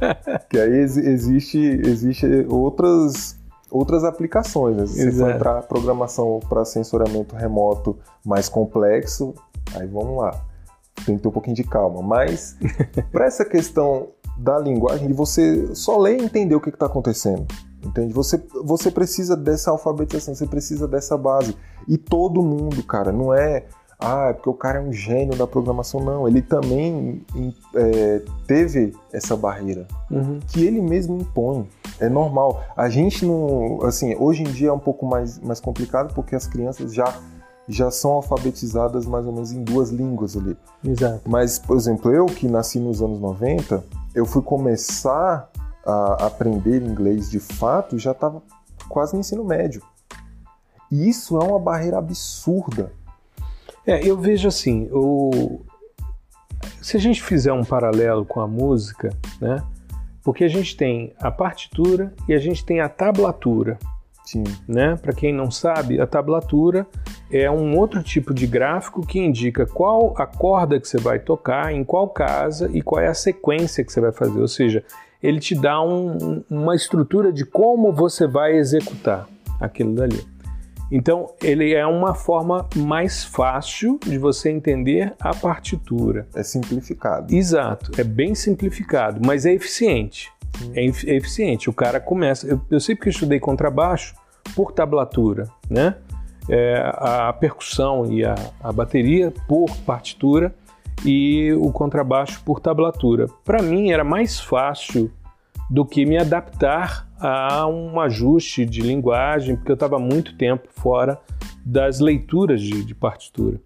[0.50, 3.36] que aí ex- existe, existe outras,
[3.70, 4.76] outras aplicações.
[4.76, 4.86] Né?
[4.86, 5.30] Se você for Exato.
[5.30, 9.34] entrar programação para sensoriamento remoto mais complexo,
[9.74, 10.40] aí vamos lá.
[11.04, 12.02] Tem que ter um pouquinho de calma.
[12.02, 12.56] Mas,
[13.12, 17.46] para essa questão da linguagem, de você só ler e entender o que está acontecendo.
[17.84, 18.12] Entende?
[18.12, 21.56] Você, você precisa dessa alfabetização, você precisa dessa base.
[21.86, 23.66] E todo mundo, cara, não é.
[23.98, 26.00] Ah, é porque o cara é um gênio da programação.
[26.00, 27.24] Não, ele também
[27.74, 30.38] é, teve essa barreira Uhum.
[30.48, 31.66] que ele mesmo impõe.
[31.98, 32.62] É normal.
[32.76, 33.80] A gente não.
[33.82, 37.10] Assim, hoje em dia é um pouco mais, mais complicado porque as crianças já,
[37.66, 40.56] já são alfabetizadas mais ou menos em duas línguas ali.
[40.84, 41.22] Exato.
[41.26, 43.82] Mas, por exemplo, eu que nasci nos anos 90,
[44.14, 45.50] eu fui começar
[45.86, 48.42] a aprender inglês de fato já estava
[48.88, 49.80] quase no ensino médio.
[50.90, 52.92] E isso é uma barreira absurda.
[53.86, 55.60] É, eu vejo assim, o...
[56.82, 59.62] se a gente fizer um paralelo com a música, né?
[60.24, 63.78] Porque a gente tem a partitura e a gente tem a tablatura.
[64.24, 64.42] Sim.
[64.66, 64.96] Né?
[64.96, 66.84] Para quem não sabe, a tablatura
[67.30, 71.72] é um outro tipo de gráfico que indica qual a corda que você vai tocar,
[71.72, 74.40] em qual casa e qual é a sequência que você vai fazer.
[74.40, 74.82] Ou seja,
[75.22, 79.28] ele te dá um, uma estrutura de como você vai executar
[79.60, 80.26] aquilo dali.
[80.90, 86.28] Então, ele é uma forma mais fácil de você entender a partitura.
[86.34, 87.34] É simplificado.
[87.34, 90.30] Exato, é bem simplificado, mas é eficiente.
[90.74, 91.68] É, é, eficiente.
[91.68, 92.46] O cara começa.
[92.46, 94.14] Eu, eu sei porque eu estudei contrabaixo
[94.54, 95.96] por tablatura, né?
[96.48, 100.54] É, a percussão e a, a bateria por partitura
[101.04, 103.26] e o contrabaixo por tablatura.
[103.44, 105.10] Para mim era mais fácil
[105.70, 111.18] do que me adaptar a um ajuste de linguagem, porque eu estava muito tempo fora
[111.64, 113.60] das leituras de, de, partitura.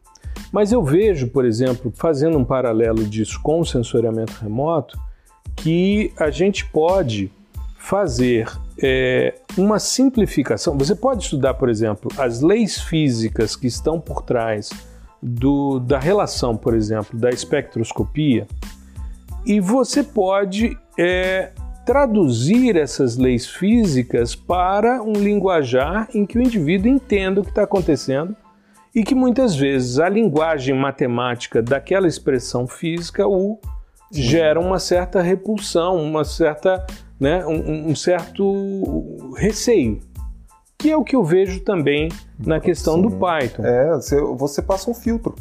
[0.52, 4.98] Mas eu vejo, por exemplo, fazendo um paralelo disso com o sensoriamento remoto,
[5.56, 7.30] que a gente pode
[7.76, 8.50] fazer
[8.82, 10.76] é, uma simplificação.
[10.78, 14.70] Você pode estudar, por exemplo, as leis físicas que estão por trás
[15.22, 18.46] do, da relação, por exemplo, da espectroscopia,
[19.44, 21.50] e você pode é,
[21.90, 27.64] traduzir essas leis físicas para um linguajar em que o indivíduo entenda o que está
[27.64, 28.36] acontecendo
[28.94, 33.58] e que muitas vezes a linguagem matemática daquela expressão física o
[34.12, 36.86] gera uma certa repulsão, uma certa,
[37.18, 40.00] né, um, um certo receio
[40.78, 43.02] que é o que eu vejo também na questão Sim.
[43.02, 43.64] do Python.
[43.64, 45.34] É, você, você, passa um filtro.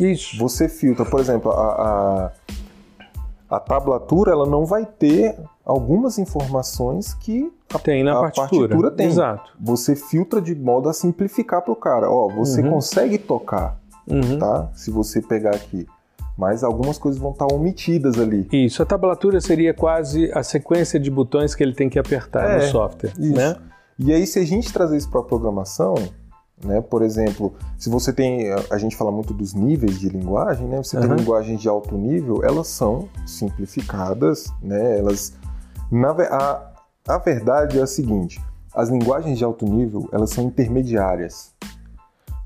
[0.00, 0.36] Isso.
[0.38, 2.32] Você filtra, por exemplo, a,
[3.50, 5.36] a, a tablatura ela não vai ter
[5.66, 8.68] algumas informações que a, tem na a partitura.
[8.68, 9.08] partitura tem.
[9.08, 9.52] Exato.
[9.60, 12.08] Você filtra de modo a simplificar para o cara.
[12.08, 12.70] Ó, você uhum.
[12.70, 14.38] consegue tocar, uhum.
[14.38, 14.70] tá?
[14.74, 15.86] Se você pegar aqui
[16.38, 18.46] mas algumas coisas vão estar omitidas ali.
[18.52, 22.56] Isso, a tablatura seria quase a sequência de botões que ele tem que apertar é,
[22.56, 23.34] no software, isso.
[23.34, 23.56] né?
[23.98, 25.94] E aí, se a gente trazer isso para a programação,
[26.62, 26.80] né?
[26.80, 30.78] Por exemplo, se você tem, a gente fala muito dos níveis de linguagem, né?
[30.78, 31.08] Você uhum.
[31.08, 34.98] tem linguagens de alto nível, elas são simplificadas, né?
[34.98, 35.34] Elas,
[35.90, 36.72] na, a,
[37.08, 38.40] a verdade é a seguinte:
[38.74, 41.52] as linguagens de alto nível, elas são intermediárias,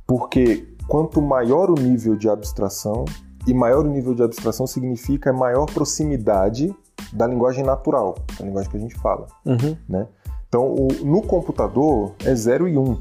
[0.07, 3.05] porque quanto maior o nível de abstração,
[3.47, 6.75] e maior o nível de abstração significa maior proximidade
[7.13, 9.27] da linguagem natural, da linguagem que a gente fala.
[9.45, 9.77] Uhum.
[9.89, 10.07] Né?
[10.49, 12.83] Então, o, no computador é 0 e 1.
[12.83, 12.99] Um.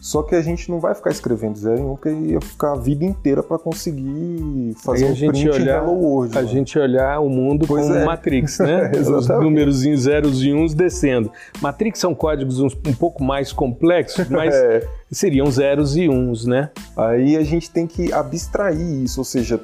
[0.00, 2.72] Só que a gente não vai ficar escrevendo 0 e 1, um, porque ia ficar
[2.72, 6.38] a vida inteira para conseguir fazer Aí um print olhar, Hello World.
[6.38, 6.48] A né?
[6.48, 8.04] gente olhar o mundo pois como é.
[8.04, 8.90] Matrix, né?
[8.92, 11.30] Os númerozinhos zeros e uns descendo.
[11.60, 14.88] Matrix são códigos um, um pouco mais complexos, mas é.
[15.12, 16.70] seriam zeros e uns, né?
[16.96, 19.60] Aí a gente tem que abstrair isso, ou seja,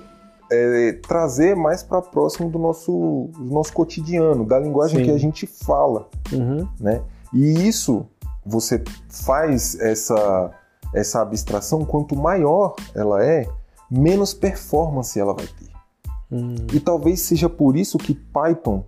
[0.53, 5.05] é, trazer mais para próximo do nosso, do nosso cotidiano, da linguagem Sim.
[5.05, 6.69] que a gente fala, uhum.
[6.79, 7.01] né?
[7.33, 8.07] E isso
[8.47, 10.51] você faz essa
[10.95, 13.47] essa abstração quanto maior ela é,
[13.91, 15.71] menos performance ela vai ter.
[16.31, 16.55] Uhum.
[16.73, 18.85] E talvez seja por isso que Python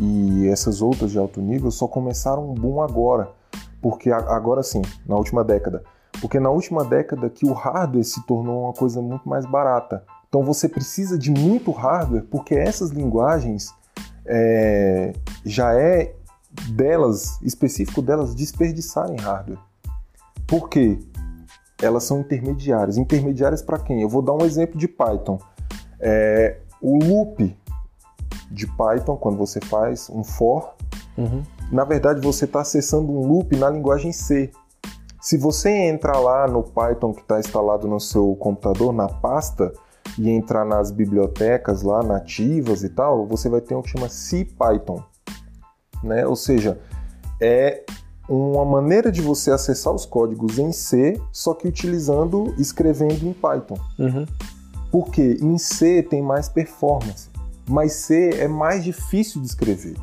[0.00, 3.30] e essas outras de alto nível só começaram um boom agora,
[3.82, 5.82] porque agora sim, na última década,
[6.20, 10.04] porque na última década que o hardware se tornou uma coisa muito mais barata.
[10.28, 13.72] Então você precisa de muito hardware, porque essas linguagens
[14.26, 15.12] é,
[15.44, 16.14] já é
[16.70, 19.58] delas, específico delas, desperdiçarem hardware.
[20.46, 20.98] Por quê?
[21.80, 22.96] Elas são intermediárias.
[22.96, 24.02] Intermediárias para quem?
[24.02, 25.38] Eu vou dar um exemplo de Python.
[26.00, 27.56] É, o loop
[28.50, 30.74] de Python, quando você faz um for,
[31.16, 31.42] uhum.
[31.70, 34.50] na verdade você está acessando um loop na linguagem C.
[35.20, 39.72] Se você entrar lá no Python que está instalado no seu computador, na pasta,
[40.16, 45.02] e entrar nas bibliotecas lá nativas e tal, você vai ter um que chama CPython,
[46.02, 46.26] né?
[46.26, 46.78] Ou seja,
[47.40, 47.84] é
[48.28, 53.78] uma maneira de você acessar os códigos em C, só que utilizando, escrevendo em Python.
[53.98, 54.26] Uhum.
[54.90, 57.28] Porque em C tem mais performance,
[57.68, 59.96] mas C é mais difícil de escrever.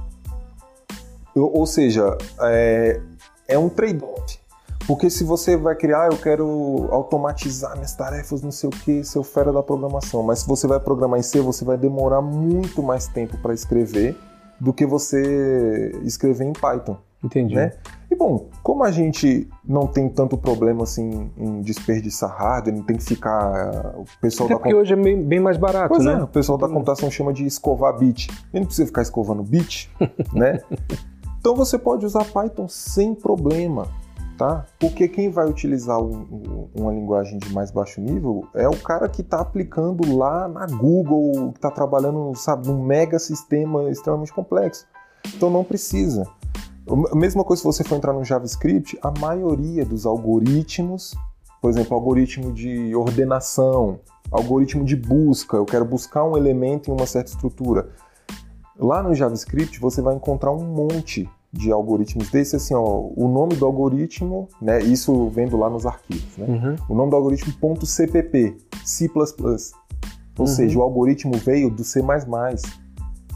[1.35, 3.01] Ou seja, é,
[3.47, 4.39] é um trade-off.
[4.87, 9.23] Porque se você vai criar, eu quero automatizar minhas tarefas, não sei o que, seu
[9.23, 10.21] fera da programação.
[10.21, 14.15] Mas se você vai programar em C, você vai demorar muito mais tempo para escrever
[14.59, 16.97] do que você escrever em Python.
[17.23, 17.55] Entendi.
[17.55, 17.71] Né?
[18.09, 22.97] E bom, como a gente não tem tanto problema assim em desperdiçar hardware, não tem
[22.97, 23.95] que ficar.
[23.97, 26.13] O pessoal Até da porque hoje é bem, bem mais barato, pois né?
[26.13, 28.29] É, o pessoal da computação chama de escovar bit.
[28.53, 29.91] Ele não precisa ficar escovando bit,
[30.33, 30.59] né?
[31.39, 33.87] Então você pode usar Python sem problema
[34.37, 34.65] tá?
[34.79, 39.21] Porque quem vai utilizar um, uma linguagem de mais baixo nível é o cara que
[39.21, 44.85] está aplicando lá na Google, que está trabalhando, sabe, num mega sistema extremamente complexo.
[45.33, 46.27] Então não precisa.
[47.11, 51.15] A mesma coisa se você for entrar no JavaScript, a maioria dos algoritmos,
[51.59, 53.99] por exemplo, algoritmo de ordenação,
[54.31, 57.89] algoritmo de busca, eu quero buscar um elemento em uma certa estrutura.
[58.77, 63.55] Lá no JavaScript você vai encontrar um monte de algoritmos desse, assim, ó, o nome
[63.55, 66.45] do algoritmo, né, isso vendo lá nos arquivos, né?
[66.47, 66.75] Uhum.
[66.89, 69.09] O nome do algoritmo .cpp, C++.
[69.15, 69.23] Ou
[70.39, 70.47] uhum.
[70.47, 72.01] seja, o algoritmo veio do C++.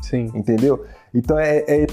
[0.01, 0.29] Sim.
[0.35, 0.85] Entendeu?
[1.13, 1.87] Então é, é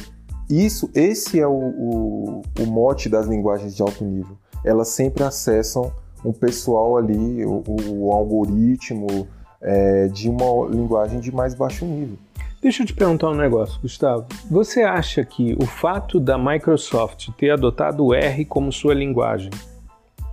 [0.50, 4.36] isso, esse é o, o, o, mote das linguagens de alto nível.
[4.64, 5.92] Elas sempre acessam
[6.24, 9.28] um pessoal ali, o, o algoritmo
[9.60, 12.18] é, de uma linguagem de mais baixo nível.
[12.66, 14.26] Deixa eu te perguntar um negócio, Gustavo.
[14.50, 19.50] Você acha que o fato da Microsoft ter adotado o R como sua linguagem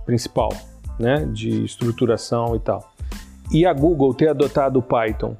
[0.04, 0.52] principal,
[0.98, 2.92] né, de estruturação e tal,
[3.52, 5.36] e a Google ter adotado o Python,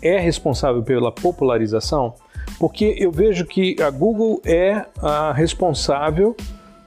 [0.00, 2.14] é responsável pela popularização?
[2.58, 6.34] Porque eu vejo que a Google é a responsável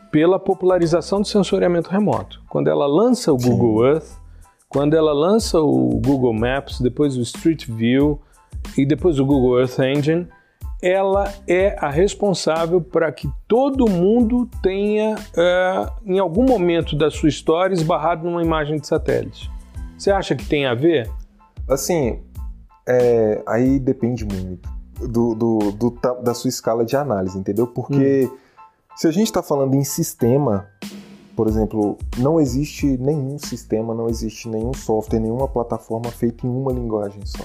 [0.09, 2.41] pela popularização do sensoriamento remoto.
[2.49, 3.51] Quando ela lança o Sim.
[3.51, 4.09] Google Earth,
[4.67, 8.19] quando ela lança o Google Maps, depois o Street View
[8.77, 10.27] e depois o Google Earth Engine,
[10.81, 17.29] ela é a responsável para que todo mundo tenha, uh, em algum momento da sua
[17.29, 19.51] história, esbarrado numa imagem de satélite.
[19.97, 21.09] Você acha que tem a ver?
[21.69, 22.19] Assim,
[22.87, 24.67] é, aí depende muito
[24.99, 25.89] do, do, do,
[26.23, 27.67] da sua escala de análise, entendeu?
[27.67, 28.37] Porque hum.
[28.95, 30.67] se a gente está falando em sistema,
[31.35, 36.71] por exemplo, não existe nenhum sistema, não existe nenhum software, nenhuma plataforma feita em uma
[36.71, 37.43] linguagem só.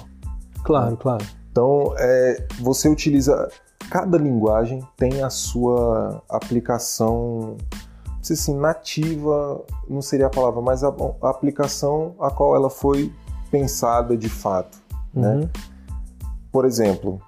[0.66, 0.96] Claro, né?
[1.00, 1.24] claro.
[1.50, 3.48] Então, é, você utiliza.
[3.88, 7.57] Cada linguagem tem a sua aplicação,
[8.05, 12.68] não sei assim, nativa, não seria a palavra, mas a, a aplicação a qual ela
[12.68, 13.14] foi
[13.48, 14.76] pensada de fato.
[15.14, 15.40] Uhum.
[15.40, 15.50] Né?
[16.50, 17.20] Por exemplo,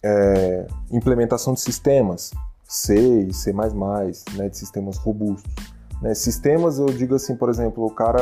[0.00, 2.30] é, implementação de sistemas,
[2.62, 5.52] C e C++, né, de sistemas robustos.
[6.00, 8.20] Né, sistemas, eu digo assim, por exemplo, o cara,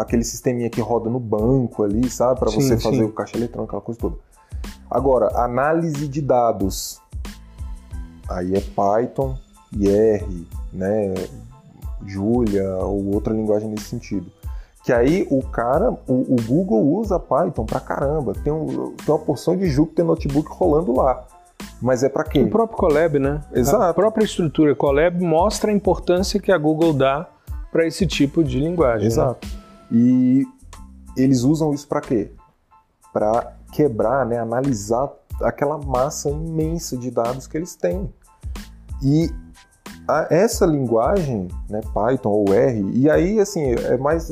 [0.00, 3.02] aquele sisteminha que roda no banco ali, sabe, para você fazer sim.
[3.02, 4.16] o caixa eletrônico, aquela coisa toda.
[4.90, 7.00] Agora, análise de dados,
[8.28, 9.36] aí é Python
[9.76, 11.14] e R, né,
[12.06, 14.30] Julia ou outra linguagem nesse sentido.
[14.82, 18.32] Que aí o cara, o, o Google usa Python pra caramba.
[18.32, 21.26] Tem, um, tem uma porção de Jupyter Notebook rolando lá.
[21.80, 22.40] Mas é para quê?
[22.40, 23.40] O próprio Colab, né?
[23.52, 23.82] Exato.
[23.82, 27.26] A própria estrutura Colab mostra a importância que a Google dá
[27.72, 29.02] para esse tipo de linguagem.
[29.02, 29.06] Né?
[29.06, 29.46] Exato.
[29.46, 29.52] Né?
[29.92, 30.46] E
[31.16, 32.30] eles usam isso para quê?
[33.12, 35.10] Para quebrar, né, analisar
[35.42, 38.12] aquela massa imensa de dados que eles têm.
[39.02, 39.30] E
[40.06, 44.30] a, essa linguagem, né, Python ou R, e aí assim, é mais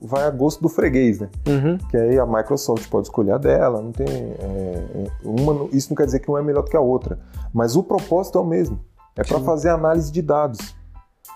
[0.00, 1.28] vai a gosto do freguês, né?
[1.46, 1.78] Uhum.
[1.90, 6.06] Que aí a Microsoft pode escolher a dela, não tem é, uma, isso não quer
[6.06, 7.18] dizer que uma é melhor do que a outra,
[7.52, 8.78] mas o propósito é o mesmo,
[9.16, 10.76] é para fazer análise de dados.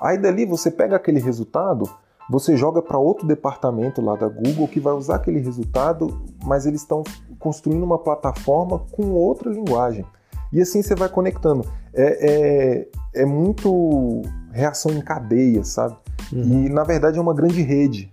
[0.01, 1.89] Aí dali você pega aquele resultado,
[2.31, 6.81] você joga para outro departamento lá da Google que vai usar aquele resultado, mas eles
[6.81, 7.03] estão
[7.39, 10.07] construindo uma plataforma com outra linguagem.
[10.53, 11.65] E assim você vai conectando.
[11.95, 14.23] É, é, é muito
[14.53, 15.97] reação em cadeia, sabe?
[16.33, 16.67] Uhum.
[16.67, 18.13] E na verdade é uma grande rede,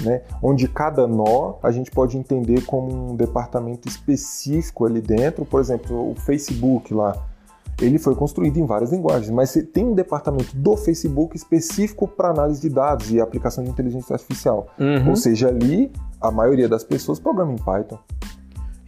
[0.00, 0.22] né?
[0.42, 5.44] Onde cada nó a gente pode entender como um departamento específico ali dentro.
[5.44, 7.16] Por exemplo, o Facebook lá,
[7.80, 12.60] ele foi construído em várias linguagens, mas tem um departamento do Facebook específico para análise
[12.60, 14.68] de dados e aplicação de inteligência artificial.
[14.78, 15.10] Uhum.
[15.10, 17.98] Ou seja, ali a maioria das pessoas programa em Python.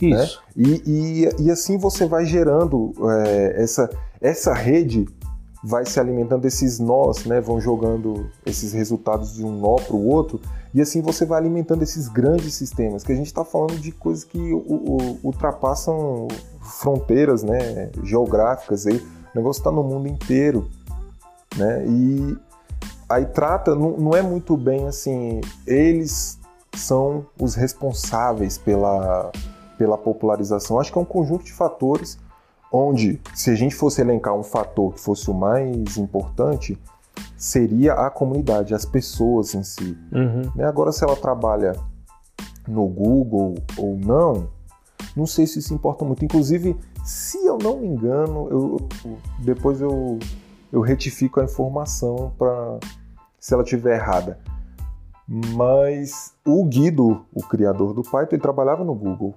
[0.01, 0.43] Isso.
[0.57, 0.65] Né?
[0.65, 2.93] E, e, e, assim você vai gerando
[3.27, 5.07] é, essa, essa rede
[5.63, 7.41] vai se alimentando desses nós, né?
[7.41, 10.41] Vão jogando esses resultados de um nó para o outro
[10.73, 14.25] e assim você vai alimentando esses grandes sistemas que a gente está falando de coisas
[14.25, 14.39] que
[15.23, 16.29] ultrapassam
[16.61, 17.91] fronteiras, né?
[18.03, 20.69] Geográficas aí, o negócio está no mundo inteiro,
[21.57, 21.85] né?
[21.87, 22.39] E
[23.09, 26.39] aí trata, não, não é muito bem assim, eles
[26.75, 29.31] são os responsáveis pela
[29.77, 30.79] pela popularização.
[30.79, 32.19] Acho que é um conjunto de fatores
[32.73, 36.79] onde, se a gente fosse elencar um fator que fosse o mais importante,
[37.37, 39.97] seria a comunidade, as pessoas em si.
[40.13, 40.51] Uhum.
[40.55, 40.65] Né?
[40.65, 41.73] Agora, se ela trabalha
[42.67, 44.49] no Google ou não,
[45.17, 46.25] não sei se isso importa muito.
[46.25, 48.89] Inclusive, se eu não me engano, eu,
[49.41, 50.19] depois eu,
[50.73, 52.79] eu retifico a informação para
[53.39, 54.39] se ela estiver errada.
[55.27, 59.35] Mas o Guido, o criador do Python, ele trabalhava no Google.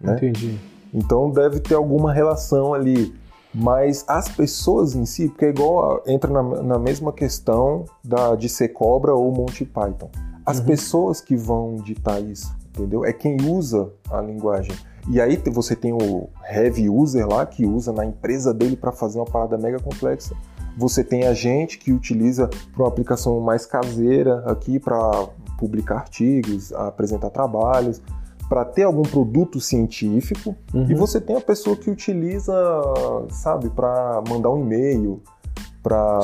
[0.00, 0.14] Né?
[0.14, 0.58] Entendi.
[0.92, 3.14] Então deve ter alguma relação ali.
[3.52, 8.48] Mas as pessoas em si, porque é igual entra na, na mesma questão da, de
[8.48, 10.10] ser cobra ou Monty Python.
[10.46, 10.66] As uhum.
[10.66, 13.04] pessoas que vão ditar isso, entendeu?
[13.04, 14.74] É quem usa a linguagem.
[15.08, 19.18] E aí você tem o heavy user lá que usa na empresa dele para fazer
[19.18, 20.36] uma parada mega complexa.
[20.76, 25.28] Você tem a gente que utiliza para uma aplicação mais caseira aqui para
[25.58, 28.00] publicar artigos, apresentar trabalhos,
[28.50, 30.56] para ter algum produto científico.
[30.74, 30.90] Uhum.
[30.90, 32.52] E você tem a pessoa que utiliza,
[33.30, 35.22] sabe, para mandar um e-mail,
[35.80, 36.18] para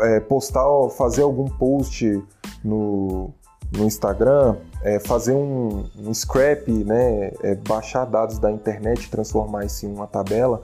[0.00, 0.64] é, postar,
[0.96, 2.20] fazer algum post
[2.64, 3.30] no,
[3.72, 9.86] no Instagram, é, fazer um, um, scrap, né, é, baixar dados da internet transformar isso
[9.86, 10.62] em uma tabela.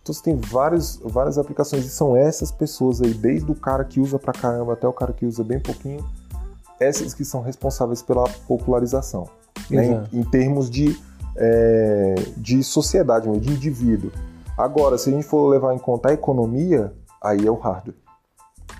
[0.00, 4.00] Então você tem vários, várias aplicações e são essas pessoas aí, desde o cara que
[4.00, 6.02] usa pra caramba até o cara que usa bem pouquinho,
[6.80, 9.28] essas que são responsáveis pela popularização,
[9.76, 10.98] né, em, em, termos de,
[11.36, 14.10] é, de sociedade, de indivíduo.
[14.56, 17.96] Agora, se a gente for levar em conta a economia, aí é o hardware.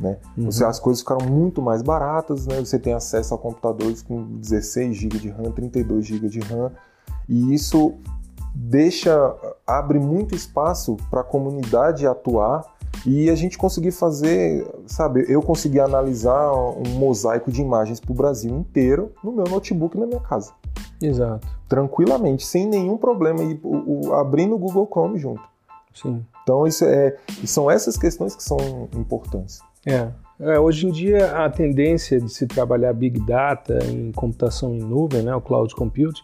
[0.00, 0.18] Né?
[0.36, 0.50] Uhum.
[0.50, 2.58] Você, as coisas ficaram muito mais baratas, né?
[2.58, 6.72] você tem acesso a computadores com 16 GB de RAM, 32 GB de RAM,
[7.28, 7.94] e isso
[8.54, 9.34] deixa,
[9.66, 12.64] abre muito espaço para a comunidade atuar
[13.06, 18.14] e a gente conseguir fazer, sabe, eu consegui analisar um mosaico de imagens para o
[18.14, 20.52] Brasil inteiro no meu notebook na minha casa.
[21.00, 21.46] Exato.
[21.68, 25.42] Tranquilamente, sem nenhum problema, e o, o, abrindo o Google Chrome junto.
[25.94, 26.24] Sim.
[26.42, 29.60] Então, isso é, são essas questões que são importantes.
[29.86, 30.08] É.
[30.40, 30.58] é.
[30.58, 35.34] Hoje em dia, a tendência de se trabalhar Big Data em computação em nuvem, né,
[35.34, 36.22] o Cloud Computing,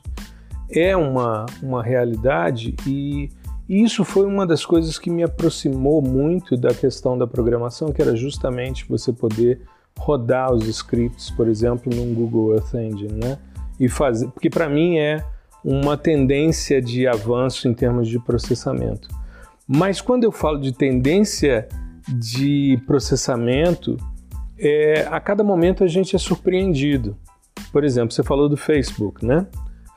[0.70, 3.30] é uma, uma realidade e
[3.68, 8.16] isso foi uma das coisas que me aproximou muito da questão da programação, que era
[8.16, 9.61] justamente você poder
[9.99, 13.38] rodar os scripts, por exemplo, num Google Earth Engine, né?
[13.79, 15.24] E fazer, porque para mim é
[15.64, 19.09] uma tendência de avanço em termos de processamento.
[19.66, 21.68] Mas quando eu falo de tendência
[22.09, 23.97] de processamento,
[24.59, 27.16] é, a cada momento a gente é surpreendido.
[27.70, 29.47] Por exemplo, você falou do Facebook, né?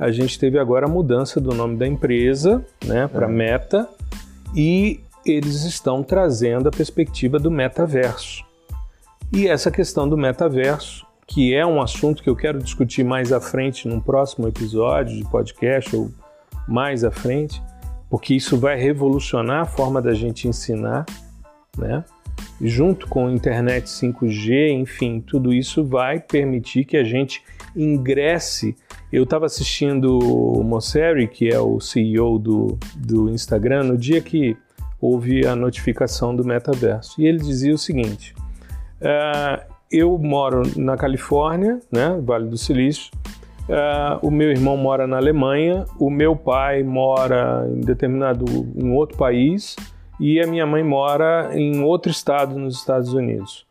[0.02, 3.30] a gente teve agora a mudança do nome da empresa né, para é.
[3.30, 3.88] Meta
[4.56, 8.44] e eles estão trazendo a perspectiva do metaverso.
[9.32, 13.40] E essa questão do metaverso, que é um assunto que eu quero discutir mais à
[13.40, 16.12] frente num próximo episódio de podcast ou
[16.68, 17.62] mais à frente,
[18.10, 21.06] porque isso vai revolucionar a forma da gente ensinar,
[21.78, 22.04] né?
[22.60, 27.44] Junto com internet 5G, enfim, tudo isso vai permitir que a gente
[27.76, 28.76] ingresse
[29.12, 34.56] eu estava assistindo o Mosseri, que é o CEO do, do Instagram, no dia que
[35.02, 37.20] houve a notificação do metaverso.
[37.20, 38.34] E ele dizia o seguinte:
[39.02, 43.12] uh, eu moro na Califórnia, né, Vale do Silício.
[43.70, 49.18] Uh, o meu irmão mora na Alemanha, o meu pai mora em determinado em outro
[49.18, 49.76] país
[50.20, 53.66] e a minha mãe mora em outro estado nos Estados Unidos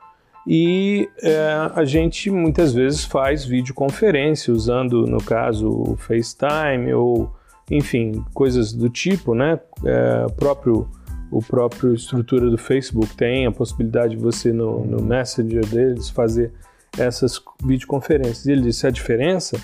[0.47, 7.31] e é, a gente muitas vezes faz videoconferência usando, no caso, o FaceTime ou,
[7.71, 9.61] enfim, coisas do tipo, né?
[9.85, 10.89] É, próprio,
[11.31, 16.53] o próprio estrutura do Facebook tem a possibilidade de você no, no Messenger deles fazer
[16.99, 18.47] essas videoconferências.
[18.47, 19.61] E ele disse a diferença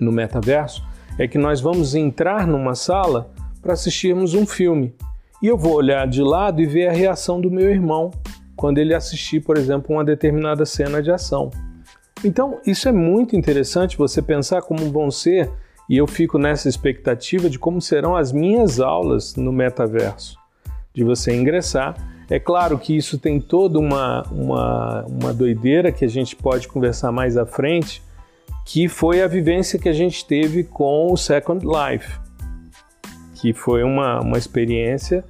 [0.00, 0.82] no metaverso
[1.18, 3.30] é que nós vamos entrar numa sala
[3.60, 4.94] para assistirmos um filme
[5.42, 8.10] e eu vou olhar de lado e ver a reação do meu irmão
[8.56, 11.50] quando ele assistir, por exemplo, uma determinada cena de ação.
[12.24, 15.48] Então, isso é muito interessante você pensar como vão ser,
[15.88, 20.36] e eu fico nessa expectativa de como serão as minhas aulas no metaverso,
[20.98, 21.94] de você ingressar.
[22.28, 27.12] É claro que isso tem toda uma, uma, uma doideira que a gente pode conversar
[27.12, 28.02] mais à frente,
[28.66, 32.18] que foi a vivência que a gente teve com o Second Life,
[33.36, 35.24] que foi uma, uma experiência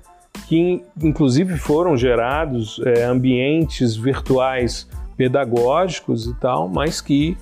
[0.48, 7.36] que inclusive foram gerados é, ambientes virtuais pedagógicos e tal, mas que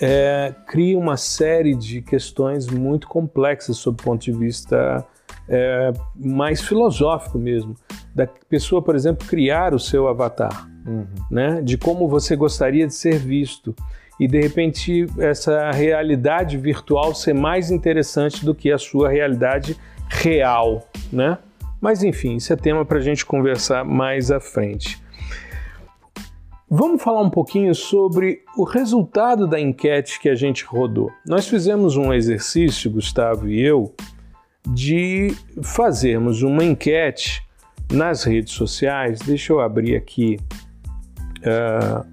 [0.00, 5.04] é, cria uma série de questões muito complexas sob o ponto de vista
[5.48, 7.74] é, mais filosófico mesmo.
[8.14, 11.06] Da pessoa, por exemplo, criar o seu avatar, uhum.
[11.30, 11.62] né?
[11.62, 13.74] de como você gostaria de ser visto.
[14.20, 19.76] E de repente essa realidade virtual ser mais interessante do que a sua realidade
[20.08, 21.38] real, né?
[21.80, 25.00] Mas enfim, isso é tema para a gente conversar mais à frente.
[26.70, 31.10] Vamos falar um pouquinho sobre o resultado da enquete que a gente rodou.
[31.24, 33.94] Nós fizemos um exercício, Gustavo e eu,
[34.66, 37.42] de fazermos uma enquete
[37.92, 39.18] nas redes sociais.
[39.20, 40.38] Deixa eu abrir aqui
[41.40, 42.06] uh,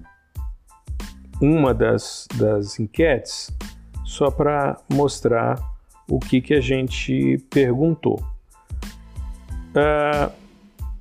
[1.40, 3.50] uma das, das enquetes,
[4.04, 5.58] só para mostrar
[6.08, 8.22] o que, que a gente perguntou.
[9.70, 10.32] Uh,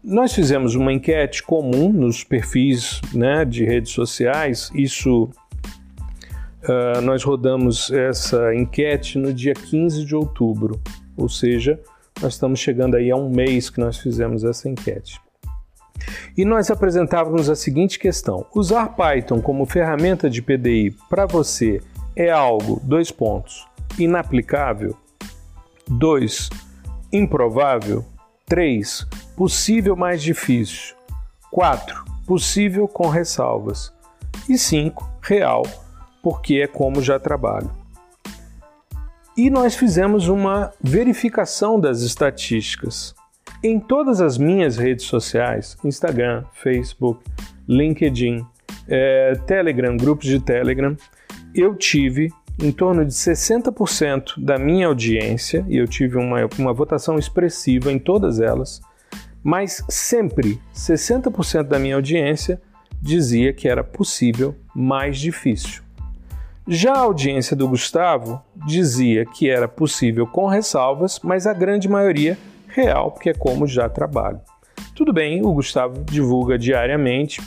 [0.04, 4.70] nós fizemos uma enquete comum nos perfis né, de redes sociais.
[4.76, 10.80] Isso uh, nós rodamos essa enquete no dia 15 de outubro.
[11.18, 11.80] Ou seja,
[12.22, 15.20] nós estamos chegando aí a um mês que nós fizemos essa enquete.
[16.38, 21.82] E nós apresentávamos a seguinte questão: usar Python como ferramenta de PDI para você
[22.16, 23.66] é algo, dois pontos,
[23.98, 24.96] inaplicável?
[25.88, 26.50] 2.
[27.14, 28.04] Improvável?
[28.48, 29.06] 3.
[29.36, 30.96] Possível mais difícil?
[31.52, 32.04] 4.
[32.26, 33.94] Possível com ressalvas?
[34.50, 35.08] E 5.
[35.22, 35.64] Real,
[36.24, 37.70] porque é como já trabalho.
[39.38, 43.14] E nós fizemos uma verificação das estatísticas.
[43.62, 47.22] Em todas as minhas redes sociais, Instagram, Facebook,
[47.68, 48.46] LinkedIn,
[48.88, 50.96] é, Telegram, grupos de Telegram,
[51.54, 52.32] eu tive
[52.62, 58.00] em torno de 60% da minha audiência, e eu tive uma, uma votação expressiva em
[58.00, 58.80] todas elas,
[59.44, 62.62] mas sempre 60% da minha audiência
[63.02, 65.85] dizia que era possível mais difícil.
[66.68, 72.36] Já a audiência do Gustavo dizia que era possível com ressalvas, mas a grande maioria
[72.68, 74.40] real, porque é como já trabalho.
[74.96, 77.40] Tudo bem, o Gustavo divulga diariamente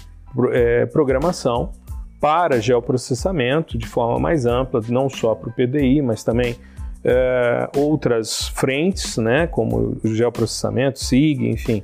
[0.52, 1.72] é, programação
[2.20, 6.56] para geoprocessamento de forma mais ampla, não só para o PDI, mas também
[7.04, 11.82] é, outras frentes, né, como o geoprocessamento, SIG, enfim.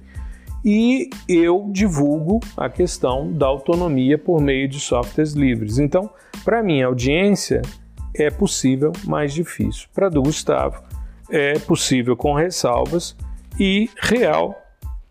[0.65, 5.79] E eu divulgo a questão da autonomia por meio de softwares livres.
[5.79, 6.09] Então,
[6.43, 7.61] para minha audiência,
[8.15, 9.89] é possível, mais difícil.
[9.93, 10.83] Para do Gustavo,
[11.29, 13.15] é possível com ressalvas
[13.61, 14.55] e real,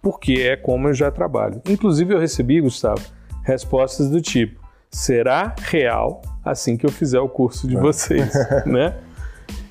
[0.02, 1.62] porque é como eu já trabalho.
[1.70, 3.02] Inclusive, eu recebi, Gustavo,
[3.44, 7.80] respostas do tipo: será real assim que eu fizer o curso de é.
[7.80, 8.34] vocês,
[8.66, 8.96] né?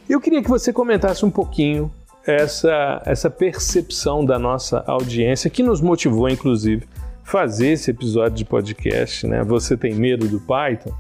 [0.09, 1.91] Eu queria que você comentasse um pouquinho
[2.27, 6.87] essa, essa percepção da nossa audiência que nos motivou, inclusive,
[7.25, 9.43] fazer esse episódio de podcast, né?
[9.45, 10.93] Você tem medo do Python?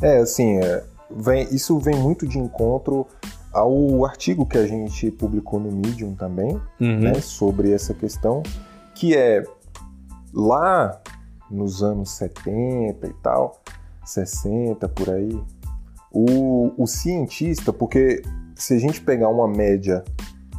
[0.00, 3.06] É, assim, é, vem, isso vem muito de encontro
[3.52, 7.00] ao artigo que a gente publicou no Medium também, uhum.
[7.00, 8.42] né, sobre essa questão,
[8.94, 9.44] que é
[10.32, 11.00] lá
[11.50, 13.60] nos anos 70 e tal,
[14.04, 15.38] 60 por aí,
[16.10, 18.22] o, o cientista, porque
[18.62, 20.04] se a gente pegar uma média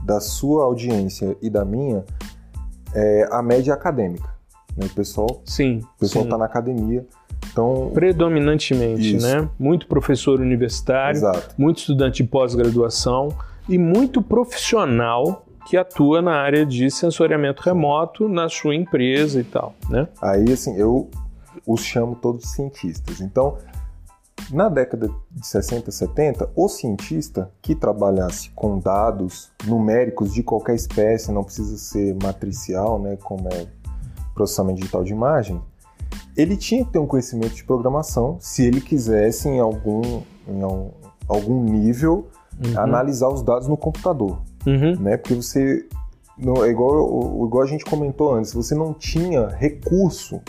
[0.03, 2.03] da sua audiência e da minha,
[2.93, 4.29] é a média acadêmica.
[4.75, 4.87] Né?
[4.87, 7.05] O pessoal, sim, o pessoal está na academia.
[7.49, 9.25] Então, Predominantemente, isso.
[9.25, 9.47] né?
[9.57, 11.55] Muito professor universitário, Exato.
[11.57, 13.29] muito estudante de pós-graduação
[13.69, 19.75] e muito profissional que atua na área de sensoriamento remoto na sua empresa e tal,
[19.89, 20.09] né?
[20.21, 21.09] Aí, assim, eu
[21.65, 23.21] os chamo todos cientistas.
[23.21, 23.57] Então,
[24.51, 31.31] na década de 60, 70, o cientista que trabalhasse com dados numéricos de qualquer espécie,
[31.31, 33.67] não precisa ser matricial, né, como é
[34.33, 35.61] processamento digital de imagem,
[36.35, 40.01] ele tinha que ter um conhecimento de programação se ele quisesse em algum,
[40.47, 40.61] em
[41.27, 42.27] algum nível
[42.63, 42.79] uhum.
[42.79, 44.99] analisar os dados no computador uhum.
[44.99, 45.17] né?
[45.17, 45.85] Porque você
[46.37, 50.41] não, é igual, igual a gente comentou antes, você não tinha recurso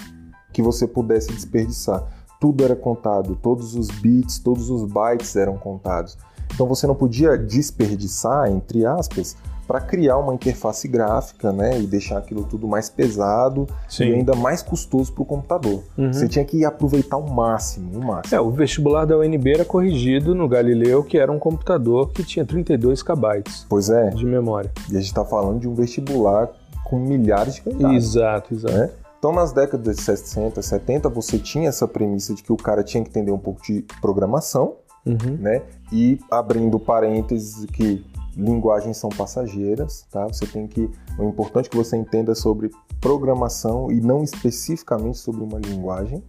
[0.52, 2.02] que você pudesse desperdiçar.
[2.44, 6.18] Tudo era contado, todos os bits, todos os bytes eram contados.
[6.52, 9.34] Então você não podia desperdiçar, entre aspas,
[9.66, 14.04] para criar uma interface gráfica, né, e deixar aquilo tudo mais pesado Sim.
[14.04, 15.82] e ainda mais custoso para o computador.
[15.96, 16.12] Uhum.
[16.12, 18.36] Você tinha que aproveitar o máximo, o máximo.
[18.36, 22.44] É, o vestibular da UNB era corrigido no Galileu, que era um computador que tinha
[22.44, 24.10] 32 KB pois é.
[24.10, 24.70] de memória.
[24.90, 26.50] E a gente está falando de um vestibular
[26.84, 27.96] com milhares de candidatos.
[27.96, 28.74] Exato, exato.
[28.74, 28.90] Né?
[29.24, 33.02] Então, nas décadas de 60, 70, você tinha essa premissa de que o cara tinha
[33.02, 34.74] que entender um pouco de programação,
[35.06, 35.38] uhum.
[35.40, 35.62] né?
[35.90, 38.04] E abrindo parênteses que
[38.36, 40.26] linguagens são passageiras, tá?
[40.26, 40.90] Você tem que.
[41.18, 42.70] É importante que você entenda sobre
[43.00, 46.22] programação e não especificamente sobre uma linguagem.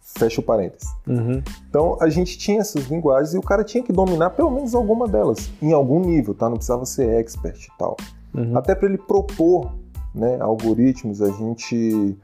[0.00, 0.88] Fecha o parênteses.
[1.04, 1.42] Uhum.
[1.68, 5.08] Então a gente tinha essas linguagens e o cara tinha que dominar pelo menos alguma
[5.08, 6.48] delas, em algum nível, tá?
[6.48, 7.96] Não precisava ser expert e tal.
[8.32, 8.56] Uhum.
[8.56, 9.72] Até para ele propor
[10.14, 12.16] né, algoritmos, a gente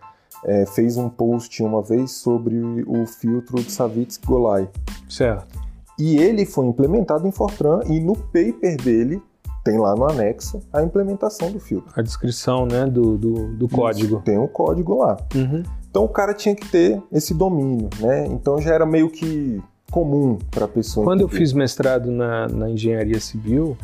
[0.45, 4.69] é, fez um post uma vez sobre o filtro de Savitsky-Golay.
[5.09, 5.61] Certo.
[5.99, 9.23] E ele foi implementado em Fortran e no paper dele
[9.65, 11.93] tem lá no anexo a implementação do filtro.
[11.95, 14.17] A descrição né, do, do, do código.
[14.17, 15.17] Isso, tem um código lá.
[15.35, 15.63] Uhum.
[15.89, 18.27] Então o cara tinha que ter esse domínio, né?
[18.27, 21.05] Então já era meio que comum para a pessoa.
[21.05, 21.35] Quando entender.
[21.35, 23.77] eu fiz mestrado na, na engenharia civil,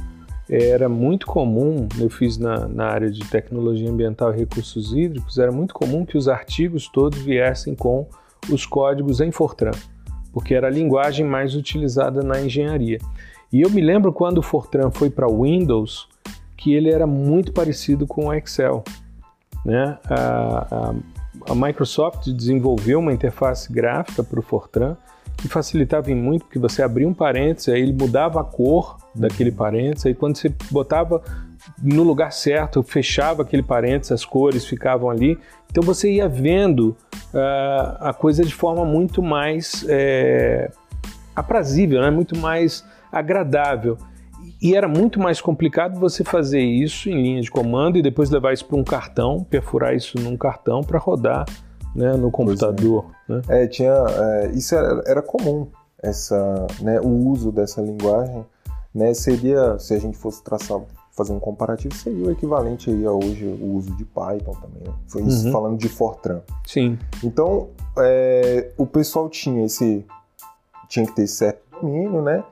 [0.50, 5.52] era muito comum, eu fiz na, na área de tecnologia ambiental e recursos hídricos, era
[5.52, 8.06] muito comum que os artigos todos viessem com
[8.50, 9.72] os códigos em Fortran
[10.32, 12.98] porque era a linguagem mais utilizada na engenharia.
[13.52, 16.08] E eu me lembro quando o Fortran foi para Windows,
[16.56, 18.84] que ele era muito parecido com o Excel.
[19.64, 19.98] Né?
[20.04, 20.94] A, a,
[21.50, 24.96] a Microsoft desenvolveu uma interface gráfica para o Fortran
[25.38, 30.06] que facilitava muito, porque você abria um parênteses, aí ele mudava a cor daquele parênteses,
[30.06, 31.22] aí quando você botava
[31.80, 35.38] no lugar certo, fechava aquele parênteses, as cores ficavam ali,
[35.70, 36.96] então você ia vendo
[37.32, 40.70] uh, a coisa de forma muito mais é,
[41.36, 42.10] aprazível, né?
[42.10, 43.96] muito mais agradável.
[44.60, 48.52] E era muito mais complicado você fazer isso em linha de comando e depois levar
[48.52, 51.44] isso para um cartão, perfurar isso num cartão para rodar
[51.98, 53.06] né, no computador.
[53.28, 53.32] É.
[53.32, 53.42] Né?
[53.48, 53.66] é.
[53.66, 55.66] tinha, é, isso era, era, comum,
[56.00, 58.46] essa, né, o uso dessa linguagem.
[58.94, 60.80] Né, seria, se a gente fosse traçar,
[61.12, 64.82] fazer um comparativo, seria o equivalente aí a hoje o uso de Python também.
[64.86, 64.94] Né?
[65.06, 65.52] Foi isso uhum.
[65.52, 66.40] falando de Fortran.
[66.66, 66.98] Sim.
[67.22, 67.68] Então,
[67.98, 70.06] é, o pessoal tinha esse,
[70.88, 72.42] tinha que ter certo domínio, né?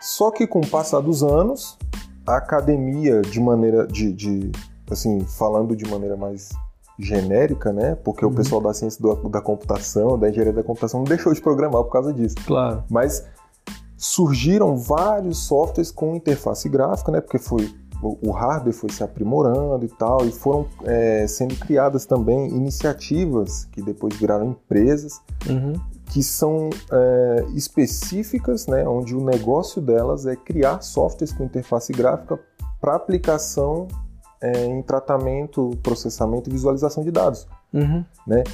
[0.00, 1.78] Só que com o passar dos anos,
[2.26, 4.50] a academia, de maneira de, de
[4.90, 6.50] assim, falando de maneira mais
[6.98, 7.94] genérica, né?
[7.94, 8.32] Porque uhum.
[8.32, 11.82] o pessoal da ciência do, da computação, da engenharia da computação, não deixou de programar
[11.84, 12.36] por causa disso.
[12.46, 12.84] Claro.
[12.90, 13.26] Mas
[13.96, 17.20] surgiram vários softwares com interface gráfica, né?
[17.20, 17.68] Porque foi
[18.02, 23.80] o hardware foi se aprimorando e tal, e foram é, sendo criadas também iniciativas que
[23.80, 25.18] depois viraram empresas
[25.48, 25.72] uhum
[26.10, 32.38] que são é, específicas, né, onde o negócio delas é criar softwares com interface gráfica
[32.80, 33.88] para aplicação
[34.54, 37.46] é, em tratamento, processamento e visualização de dados.
[37.72, 38.04] Uhum.
[38.26, 38.44] Né?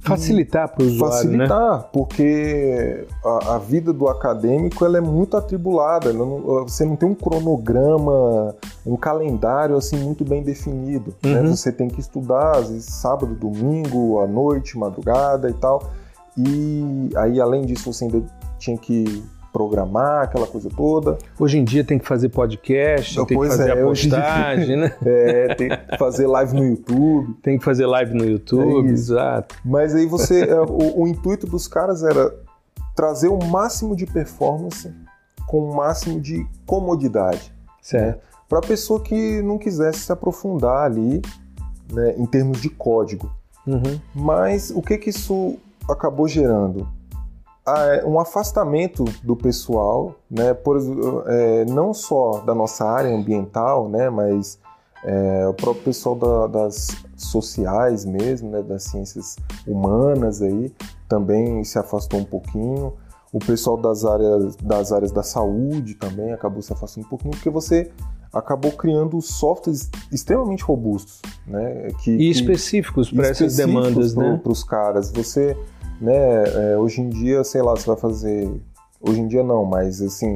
[0.00, 1.84] Facilitar para o usuário, Facilitar, né?
[1.92, 6.10] porque a, a, vida do acadêmico ela é muito atribulada.
[6.12, 8.54] Não, você não tem um cronograma,
[8.86, 11.14] um calendário assim muito bem definido.
[11.22, 11.34] Né?
[11.34, 11.42] Uhum.
[11.42, 11.50] Né?
[11.50, 15.90] Você tem que estudar, às vezes, sábado, domingo, à noite, madrugada e tal.
[16.36, 18.22] E aí, além disso, você ainda
[18.58, 19.22] tinha que
[19.52, 21.18] programar aquela coisa toda.
[21.38, 24.96] Hoje em dia tem que fazer podcast, tem que fazer é, a postagem, né?
[25.04, 27.34] É, tem que fazer live no YouTube.
[27.42, 29.56] Tem que fazer live no YouTube, é exato.
[29.64, 32.32] Mas aí você, é, o, o, intuito dos caras era
[32.94, 34.92] trazer o máximo de performance
[35.46, 37.52] com o máximo de comodidade.
[37.82, 38.18] Certo.
[38.18, 38.22] Né?
[38.48, 41.22] Para a pessoa que não quisesse se aprofundar ali,
[41.92, 43.30] né, em termos de código.
[43.66, 44.00] Uhum.
[44.14, 45.56] Mas o que que isso
[45.88, 46.86] acabou gerando
[48.04, 50.78] um afastamento do pessoal, né, por,
[51.26, 54.58] é, não só da nossa área ambiental, né, mas
[55.04, 59.36] é, o próprio pessoal da, das sociais mesmo, né, das ciências
[59.66, 60.72] humanas aí,
[61.08, 62.94] também se afastou um pouquinho.
[63.32, 67.48] O pessoal das áreas, das áreas da saúde também acabou se afastando um pouquinho, porque
[67.48, 67.90] você
[68.32, 71.88] acabou criando softwares extremamente robustos, né?
[72.02, 74.40] Que, e específicos para essas demandas, pro, né?
[74.42, 75.12] Para os caras.
[75.12, 75.56] Você
[76.00, 76.72] né?
[76.72, 78.50] É, hoje em dia, sei lá, você vai fazer.
[79.00, 80.34] Hoje em dia não, mas assim,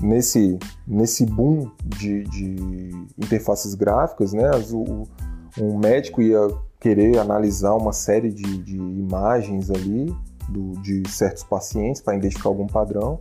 [0.00, 4.50] nesse, nesse boom de, de interfaces gráficas, né?
[4.72, 5.06] O,
[5.60, 6.48] um médico ia
[6.80, 10.14] querer analisar uma série de, de imagens ali
[10.48, 13.18] do, de certos pacientes para identificar algum padrão.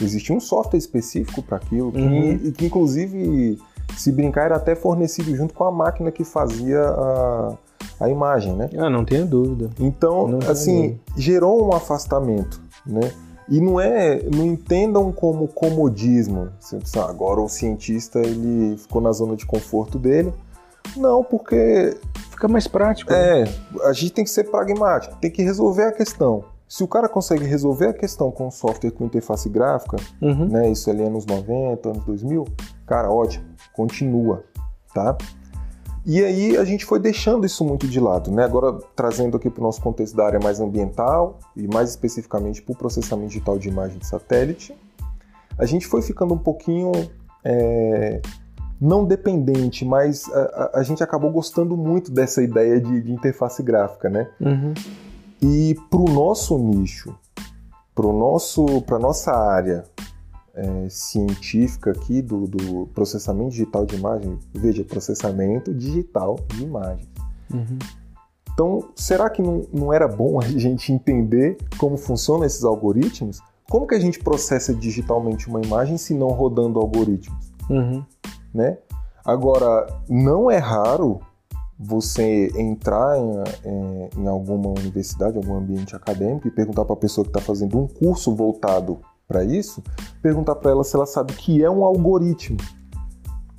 [0.00, 2.52] Existia um software específico para aquilo, que, uhum.
[2.52, 3.58] que inclusive,
[3.96, 7.56] se brincar, era até fornecido junto com a máquina que fazia a,
[8.00, 8.68] a imagem, né?
[8.76, 9.70] Ah, não tenho dúvida.
[9.78, 13.10] Então, não assim, gerou um afastamento, né?
[13.48, 16.48] E não é, não entendam como comodismo.
[17.08, 20.32] Agora o cientista ele ficou na zona de conforto dele.
[20.96, 21.96] Não, porque
[22.30, 23.12] fica mais prático.
[23.12, 23.52] É, né?
[23.84, 26.44] a gente tem que ser pragmático, tem que resolver a questão.
[26.68, 30.48] Se o cara consegue resolver a questão com software com interface gráfica, uhum.
[30.48, 32.44] né, isso ali é anos 90, anos 2000,
[32.84, 34.42] cara, ótimo, continua,
[34.92, 35.16] tá?
[36.06, 38.44] E aí a gente foi deixando isso muito de lado, né?
[38.44, 42.72] Agora trazendo aqui para o nosso contexto da área mais ambiental e mais especificamente para
[42.72, 44.72] o processamento digital de imagem de satélite,
[45.58, 46.92] a gente foi ficando um pouquinho
[47.44, 48.20] é,
[48.80, 54.08] não dependente, mas a, a, gente acabou gostando muito dessa ideia de, de interface gráfica,
[54.08, 54.30] né?
[54.40, 54.74] Uhum.
[55.42, 57.18] E para o nosso nicho,
[57.96, 59.82] para nosso, para nossa área
[60.56, 67.06] é, científica aqui do, do, processamento digital de imagem, veja, processamento digital de imagem.
[67.52, 67.78] Uhum.
[68.52, 73.42] Então, será que não, não era bom a gente entender como funcionam esses algoritmos?
[73.68, 77.52] Como que a gente processa digitalmente uma imagem se não rodando algoritmos?
[77.68, 78.02] Uhum.
[78.54, 78.78] Né?
[79.22, 81.20] Agora, não é raro
[81.78, 87.24] você entrar em, em, em alguma universidade, algum ambiente acadêmico e perguntar para a pessoa
[87.24, 89.82] que está fazendo um curso voltado para isso,
[90.22, 92.58] perguntar para ela se ela sabe o que é um algoritmo.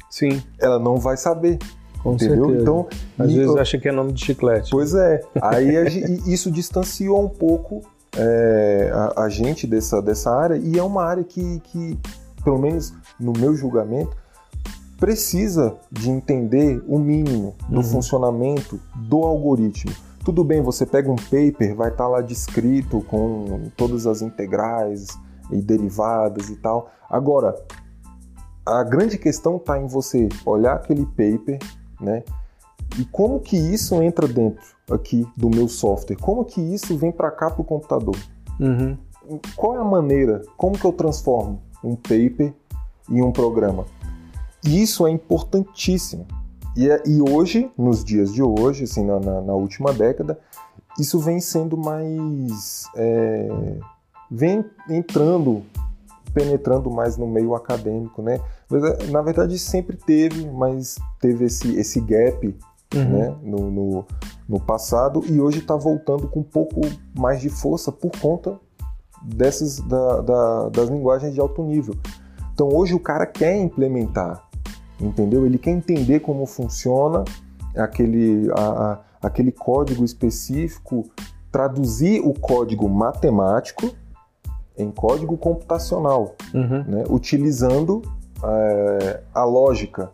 [0.09, 0.41] Sim.
[0.59, 1.59] Ela não vai saber.
[2.01, 2.45] Com entendeu?
[2.45, 2.61] Certeza.
[2.61, 2.87] Então,
[3.19, 3.59] às vezes eu...
[3.59, 4.71] acha que é nome de chiclete.
[4.71, 5.21] Pois é.
[5.41, 5.73] Aí
[6.25, 7.81] isso distanciou um pouco
[8.15, 11.99] é, a, a, gente dessa, dessa área e é uma área que, que,
[12.43, 14.15] pelo menos no meu julgamento,
[14.99, 17.83] precisa de entender o mínimo do uhum.
[17.83, 19.91] funcionamento do algoritmo.
[20.23, 25.07] Tudo bem, você pega um paper, vai estar tá lá descrito com todas as integrais,
[25.51, 26.89] e derivadas e tal.
[27.09, 27.55] Agora,
[28.65, 31.59] a grande questão está em você olhar aquele paper,
[31.99, 32.23] né?
[32.99, 36.17] E como que isso entra dentro aqui do meu software?
[36.17, 38.15] Como que isso vem para cá para o computador?
[38.59, 38.97] Uhum.
[39.55, 40.41] Qual é a maneira?
[40.55, 42.53] Como que eu transformo um paper
[43.09, 43.85] em um programa?
[44.65, 46.25] E isso é importantíssimo.
[46.75, 50.39] E, é, e hoje, nos dias de hoje, assim, na, na, na última década,
[50.99, 52.85] isso vem sendo mais.
[52.95, 53.49] É,
[54.29, 55.63] vem entrando,
[56.33, 58.39] penetrando mais no meio acadêmico, né?
[58.71, 62.55] É, na verdade, sempre teve, mas teve esse, esse gap
[62.93, 63.03] uhum.
[63.03, 64.05] né, no, no,
[64.47, 66.81] no, passado e hoje está voltando com um pouco
[67.17, 68.59] mais de força por conta
[69.23, 71.95] dessas da, da, das linguagens de alto nível.
[72.53, 74.43] Então hoje o cara quer implementar,
[74.99, 75.45] entendeu?
[75.45, 77.23] Ele quer entender como funciona
[77.75, 81.05] aquele, a, a, aquele código específico,
[81.51, 83.91] traduzir o código matemático
[84.77, 86.83] em código computacional, uhum.
[86.87, 87.03] né?
[87.09, 88.01] utilizando
[88.43, 90.11] é, a lógica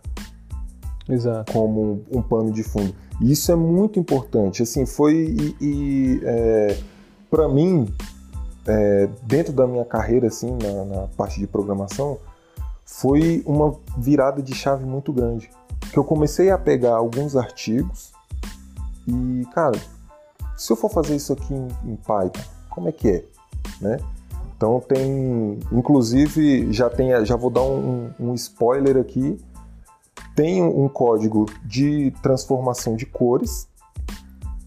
[1.07, 1.51] Exato.
[1.51, 2.95] como um pano de fundo.
[3.21, 4.63] E isso é muito importante.
[4.63, 6.77] Assim, foi e, e é,
[7.29, 7.93] para mim
[8.65, 12.17] é, dentro da minha carreira assim na, na, parte de programação
[12.85, 15.49] foi uma virada de chave muito grande.
[15.91, 18.11] Que eu comecei a pegar alguns artigos
[19.07, 19.77] e cara,
[20.57, 23.25] se eu for fazer isso aqui em, em Python, como é que é,
[23.81, 23.97] né?
[24.63, 29.37] Então tem, inclusive já tem, já vou dar um, um spoiler aqui
[30.33, 33.67] tem um código de transformação de cores,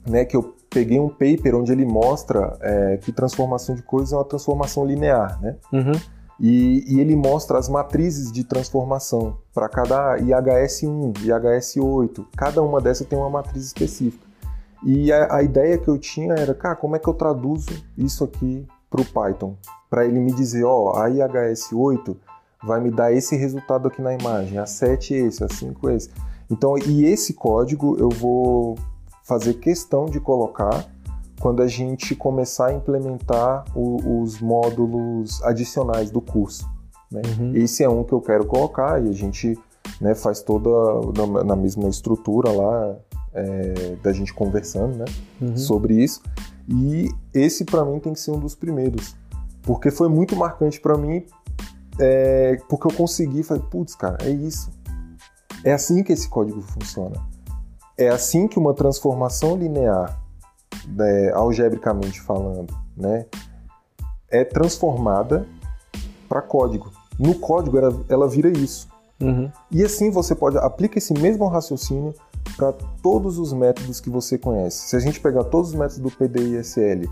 [0.06, 4.16] né, que eu peguei um paper onde ele mostra é, que transformação de cores é
[4.16, 5.56] uma transformação linear, né?
[5.72, 5.92] Uhum.
[6.38, 13.06] E, e, ele mostra as matrizes de transformação para cada IHS1, IHS8, cada uma dessas
[13.06, 14.26] tem uma matriz específica.
[14.84, 18.22] E a, a ideia que eu tinha era, cara, como é que eu traduzo isso
[18.22, 19.56] aqui para o Python?
[19.88, 22.16] Para ele me dizer, ó, a IHS8
[22.64, 26.10] vai me dar esse resultado aqui na imagem, a 7 esse, a 5 esse.
[26.50, 28.76] Então, e esse código eu vou
[29.24, 30.86] fazer questão de colocar
[31.40, 36.68] quando a gente começar a implementar o, os módulos adicionais do curso.
[37.10, 37.22] Né?
[37.38, 37.52] Uhum.
[37.54, 39.58] Esse é um que eu quero colocar e a gente
[40.00, 40.70] né, faz toda
[41.16, 42.96] na, na, mesma estrutura lá
[43.34, 45.04] é, da gente conversando né,
[45.40, 45.56] uhum.
[45.56, 46.22] sobre isso.
[46.68, 49.14] E esse para mim tem que ser um dos primeiros,
[49.62, 51.24] porque foi muito marcante para mim
[51.98, 54.70] é, porque eu consegui, falei, putz, cara, é isso.
[55.64, 57.16] É assim que esse código funciona.
[57.96, 60.20] É assim que uma transformação linear,
[60.86, 63.26] né, algebricamente falando, né,
[64.28, 65.46] é transformada
[66.28, 66.92] para código.
[67.18, 68.88] No código ela, ela vira isso.
[69.20, 69.50] Uhum.
[69.70, 72.14] E assim você pode aplicar esse mesmo raciocínio
[72.56, 72.72] para
[73.02, 74.88] todos os métodos que você conhece.
[74.88, 77.10] Se a gente pegar todos os métodos do PDISL,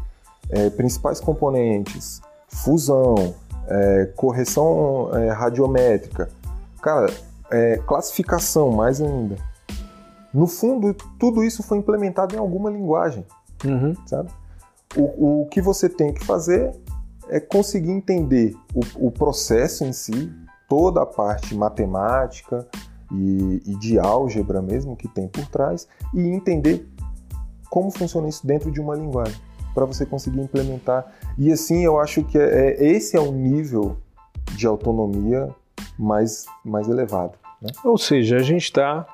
[0.51, 3.35] é, principais componentes, fusão,
[3.67, 6.29] é, correção é, radiométrica,
[6.83, 7.13] cara,
[7.51, 9.37] é, classificação mais ainda.
[10.33, 13.25] No fundo, tudo isso foi implementado em alguma linguagem,
[13.65, 13.95] uhum.
[14.07, 14.31] sabe?
[14.97, 16.73] O, o que você tem que fazer
[17.29, 20.33] é conseguir entender o, o processo em si,
[20.69, 22.67] toda a parte matemática
[23.13, 26.89] e, e de álgebra mesmo que tem por trás, e entender
[27.71, 29.41] como funciona isso dentro de uma linguagem
[29.75, 31.13] para você conseguir implementar.
[31.37, 33.97] E assim, eu acho que é, é, esse é um nível
[34.53, 35.49] de autonomia
[35.99, 37.33] mais, mais elevado.
[37.61, 37.71] Né?
[37.85, 39.07] Ou seja, a gente está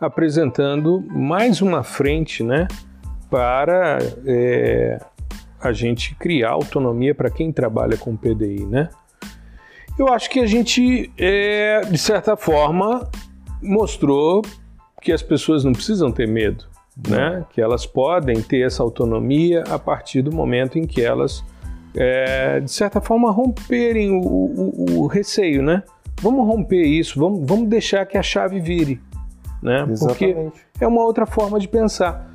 [0.00, 2.68] apresentando mais uma frente né,
[3.28, 5.00] para é,
[5.60, 8.66] a gente criar autonomia para quem trabalha com PDI.
[8.66, 8.88] Né?
[9.98, 13.08] Eu acho que a gente, é, de certa forma,
[13.60, 14.42] mostrou
[15.00, 16.66] que as pessoas não precisam ter medo
[17.08, 17.44] né?
[17.50, 21.44] que elas podem ter essa autonomia a partir do momento em que elas,
[21.94, 25.62] é, de certa forma, romperem o, o, o, receio.
[25.62, 25.82] Né?
[26.20, 29.00] Vamos romper isso, vamos, vamos deixar que a chave vire.
[29.62, 29.86] Né?
[29.98, 30.36] Porque
[30.80, 32.34] é uma outra forma de pensar.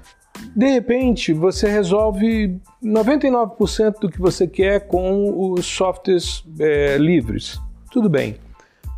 [0.55, 7.60] De repente, você resolve 99% do que você quer com os softwares é, livres.
[7.91, 8.38] Tudo bem.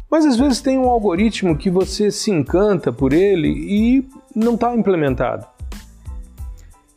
[0.09, 4.75] Mas às vezes tem um algoritmo que você se encanta por ele e não está
[4.75, 5.47] implementado.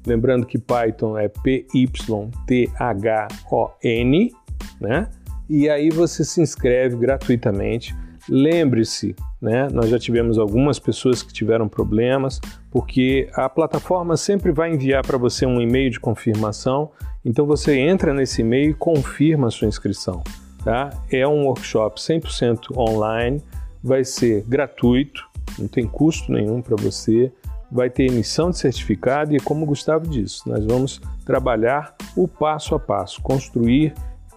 [0.06, 2.32] Lembrando que Python é P-Y-T-H-O-N,
[4.80, 5.08] né?
[5.48, 7.94] E aí você se inscreve gratuitamente.
[8.28, 9.68] Lembre-se, né?
[9.70, 15.18] Nós já tivemos algumas pessoas que tiveram problemas, porque a plataforma sempre vai enviar para
[15.18, 16.90] você um e-mail de confirmação.
[17.24, 20.22] Então você entra nesse e-mail e confirma a sua inscrição.
[20.64, 20.90] Tá?
[21.10, 23.42] É um workshop 100% online,
[23.82, 25.22] vai ser gratuito,
[25.58, 27.30] não tem custo nenhum para você,
[27.70, 32.74] vai ter emissão de certificado e, como o Gustavo disse, nós vamos trabalhar o passo
[32.74, 33.92] a passo, construir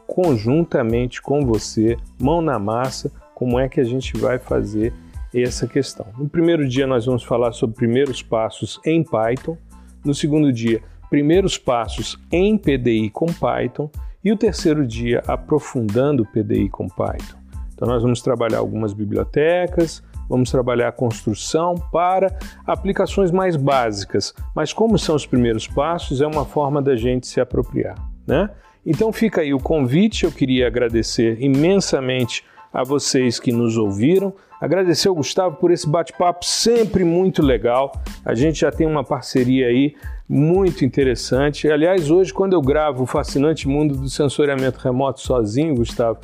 [0.05, 4.91] conjuntamente com você, mão na massa, como é que a gente vai fazer
[5.31, 6.07] essa questão.
[6.17, 9.55] No primeiro dia, nós vamos falar sobre primeiros passos em Python.
[10.03, 13.91] No segundo dia, primeiros passos em PDI com Python.
[14.23, 17.37] E o terceiro dia, aprofundando PDI com Python.
[17.75, 22.35] Então, nós vamos trabalhar algumas bibliotecas, vamos trabalhar a construção para
[22.65, 24.33] aplicações mais básicas.
[24.55, 27.97] Mas, como são os primeiros passos, é uma forma da gente se apropriar.
[28.25, 28.49] Né?
[28.83, 30.23] Então, fica aí o convite.
[30.23, 34.33] Eu queria agradecer imensamente a vocês que nos ouviram.
[34.59, 37.91] Agradecer ao Gustavo por esse bate-papo sempre muito legal.
[38.25, 39.95] A gente já tem uma parceria aí
[40.27, 41.69] muito interessante.
[41.69, 46.19] Aliás, hoje, quando eu gravo o fascinante mundo do sensoriamento remoto sozinho, Gustavo,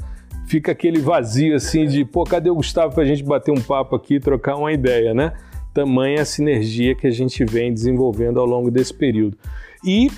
[0.48, 3.96] fica aquele vazio assim de, pô, cadê o Gustavo para a gente bater um papo
[3.96, 5.34] aqui, trocar uma ideia, né?
[5.74, 9.38] Tamanha a sinergia que a gente vem desenvolvendo ao longo desse período.
[9.84, 10.10] E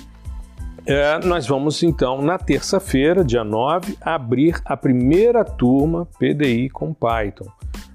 [0.86, 7.50] é, nós vamos então, na terça-feira, dia 9, abrir a primeira turma PDI com Python.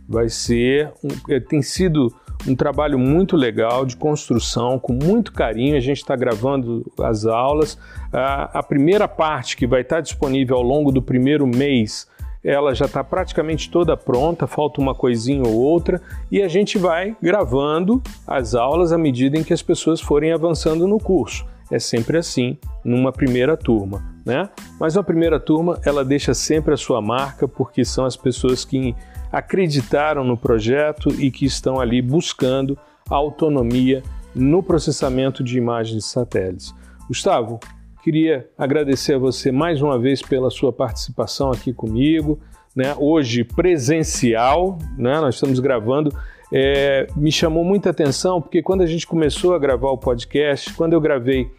[0.08, 2.14] Vai ser, um, é, tem sido
[2.46, 5.78] um trabalho muito legal de construção, com muito carinho.
[5.78, 7.78] A gente está gravando as aulas.
[8.12, 12.10] A primeira parte que vai estar disponível ao longo do primeiro mês,
[12.44, 17.16] ela já está praticamente toda pronta, falta uma coisinha ou outra, e a gente vai
[17.22, 21.46] gravando as aulas à medida em que as pessoas forem avançando no curso.
[21.72, 24.50] É sempre assim, numa primeira turma, né?
[24.80, 28.94] Mas a primeira turma, ela deixa sempre a sua marca, porque são as pessoas que
[29.32, 32.78] acreditaram no projeto e que estão ali buscando
[33.10, 34.04] autonomia
[34.36, 36.76] no processamento de imagens de satélites.
[37.08, 37.60] Gustavo,
[38.04, 42.40] queria agradecer a você mais uma vez pela sua participação aqui comigo,
[42.76, 42.96] né?
[42.98, 45.20] hoje presencial, né?
[45.20, 46.14] nós estamos gravando.
[46.54, 50.94] É, me chamou muita atenção porque quando a gente começou a gravar o podcast, quando
[50.94, 51.50] eu gravei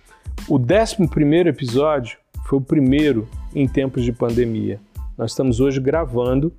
[0.48, 4.80] o 11 episódio, foi o primeiro em tempos de pandemia.
[5.16, 6.52] Nós estamos hoje gravando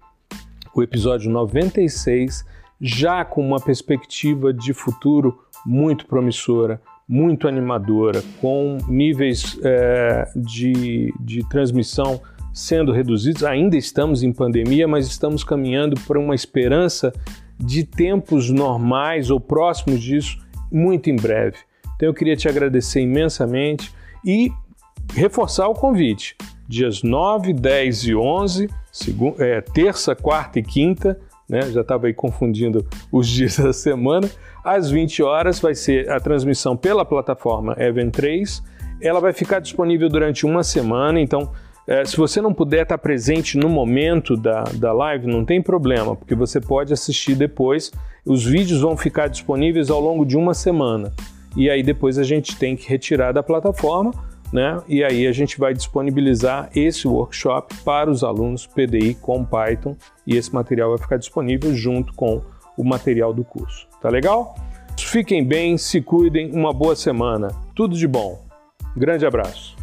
[0.73, 2.45] o episódio 96,
[2.79, 11.47] já com uma perspectiva de futuro muito promissora, muito animadora, com níveis é, de, de
[11.49, 12.21] transmissão
[12.53, 13.43] sendo reduzidos.
[13.43, 17.11] Ainda estamos em pandemia, mas estamos caminhando para uma esperança
[17.59, 20.37] de tempos normais ou próximos disso
[20.71, 21.57] muito em breve.
[21.95, 23.93] Então eu queria te agradecer imensamente
[24.25, 24.51] e
[25.13, 26.35] reforçar o convite.
[26.67, 31.19] Dias 9, 10 e 11 segunda, é, terça, quarta e quinta,
[31.49, 31.63] né?
[31.71, 34.29] já estava aí confundindo os dias da semana.
[34.63, 38.63] Às 20 horas vai ser a transmissão pela plataforma Event 3.
[39.01, 41.51] Ela vai ficar disponível durante uma semana, então
[41.85, 46.15] é, se você não puder estar presente no momento da, da live, não tem problema,
[46.15, 47.91] porque você pode assistir depois.
[48.25, 51.11] Os vídeos vão ficar disponíveis ao longo de uma semana.
[51.55, 54.11] E aí depois a gente tem que retirar da plataforma
[54.53, 54.79] né?
[54.87, 59.97] E aí a gente vai disponibilizar esse workshop para os alunos PDI com Python
[60.27, 62.39] e esse material vai ficar disponível junto com
[62.77, 63.87] o material do curso.
[63.99, 64.53] Tá legal?
[64.95, 67.47] Fiquem bem, se cuidem, uma boa semana.
[67.75, 68.45] Tudo de bom.
[68.95, 69.75] Grande abraço.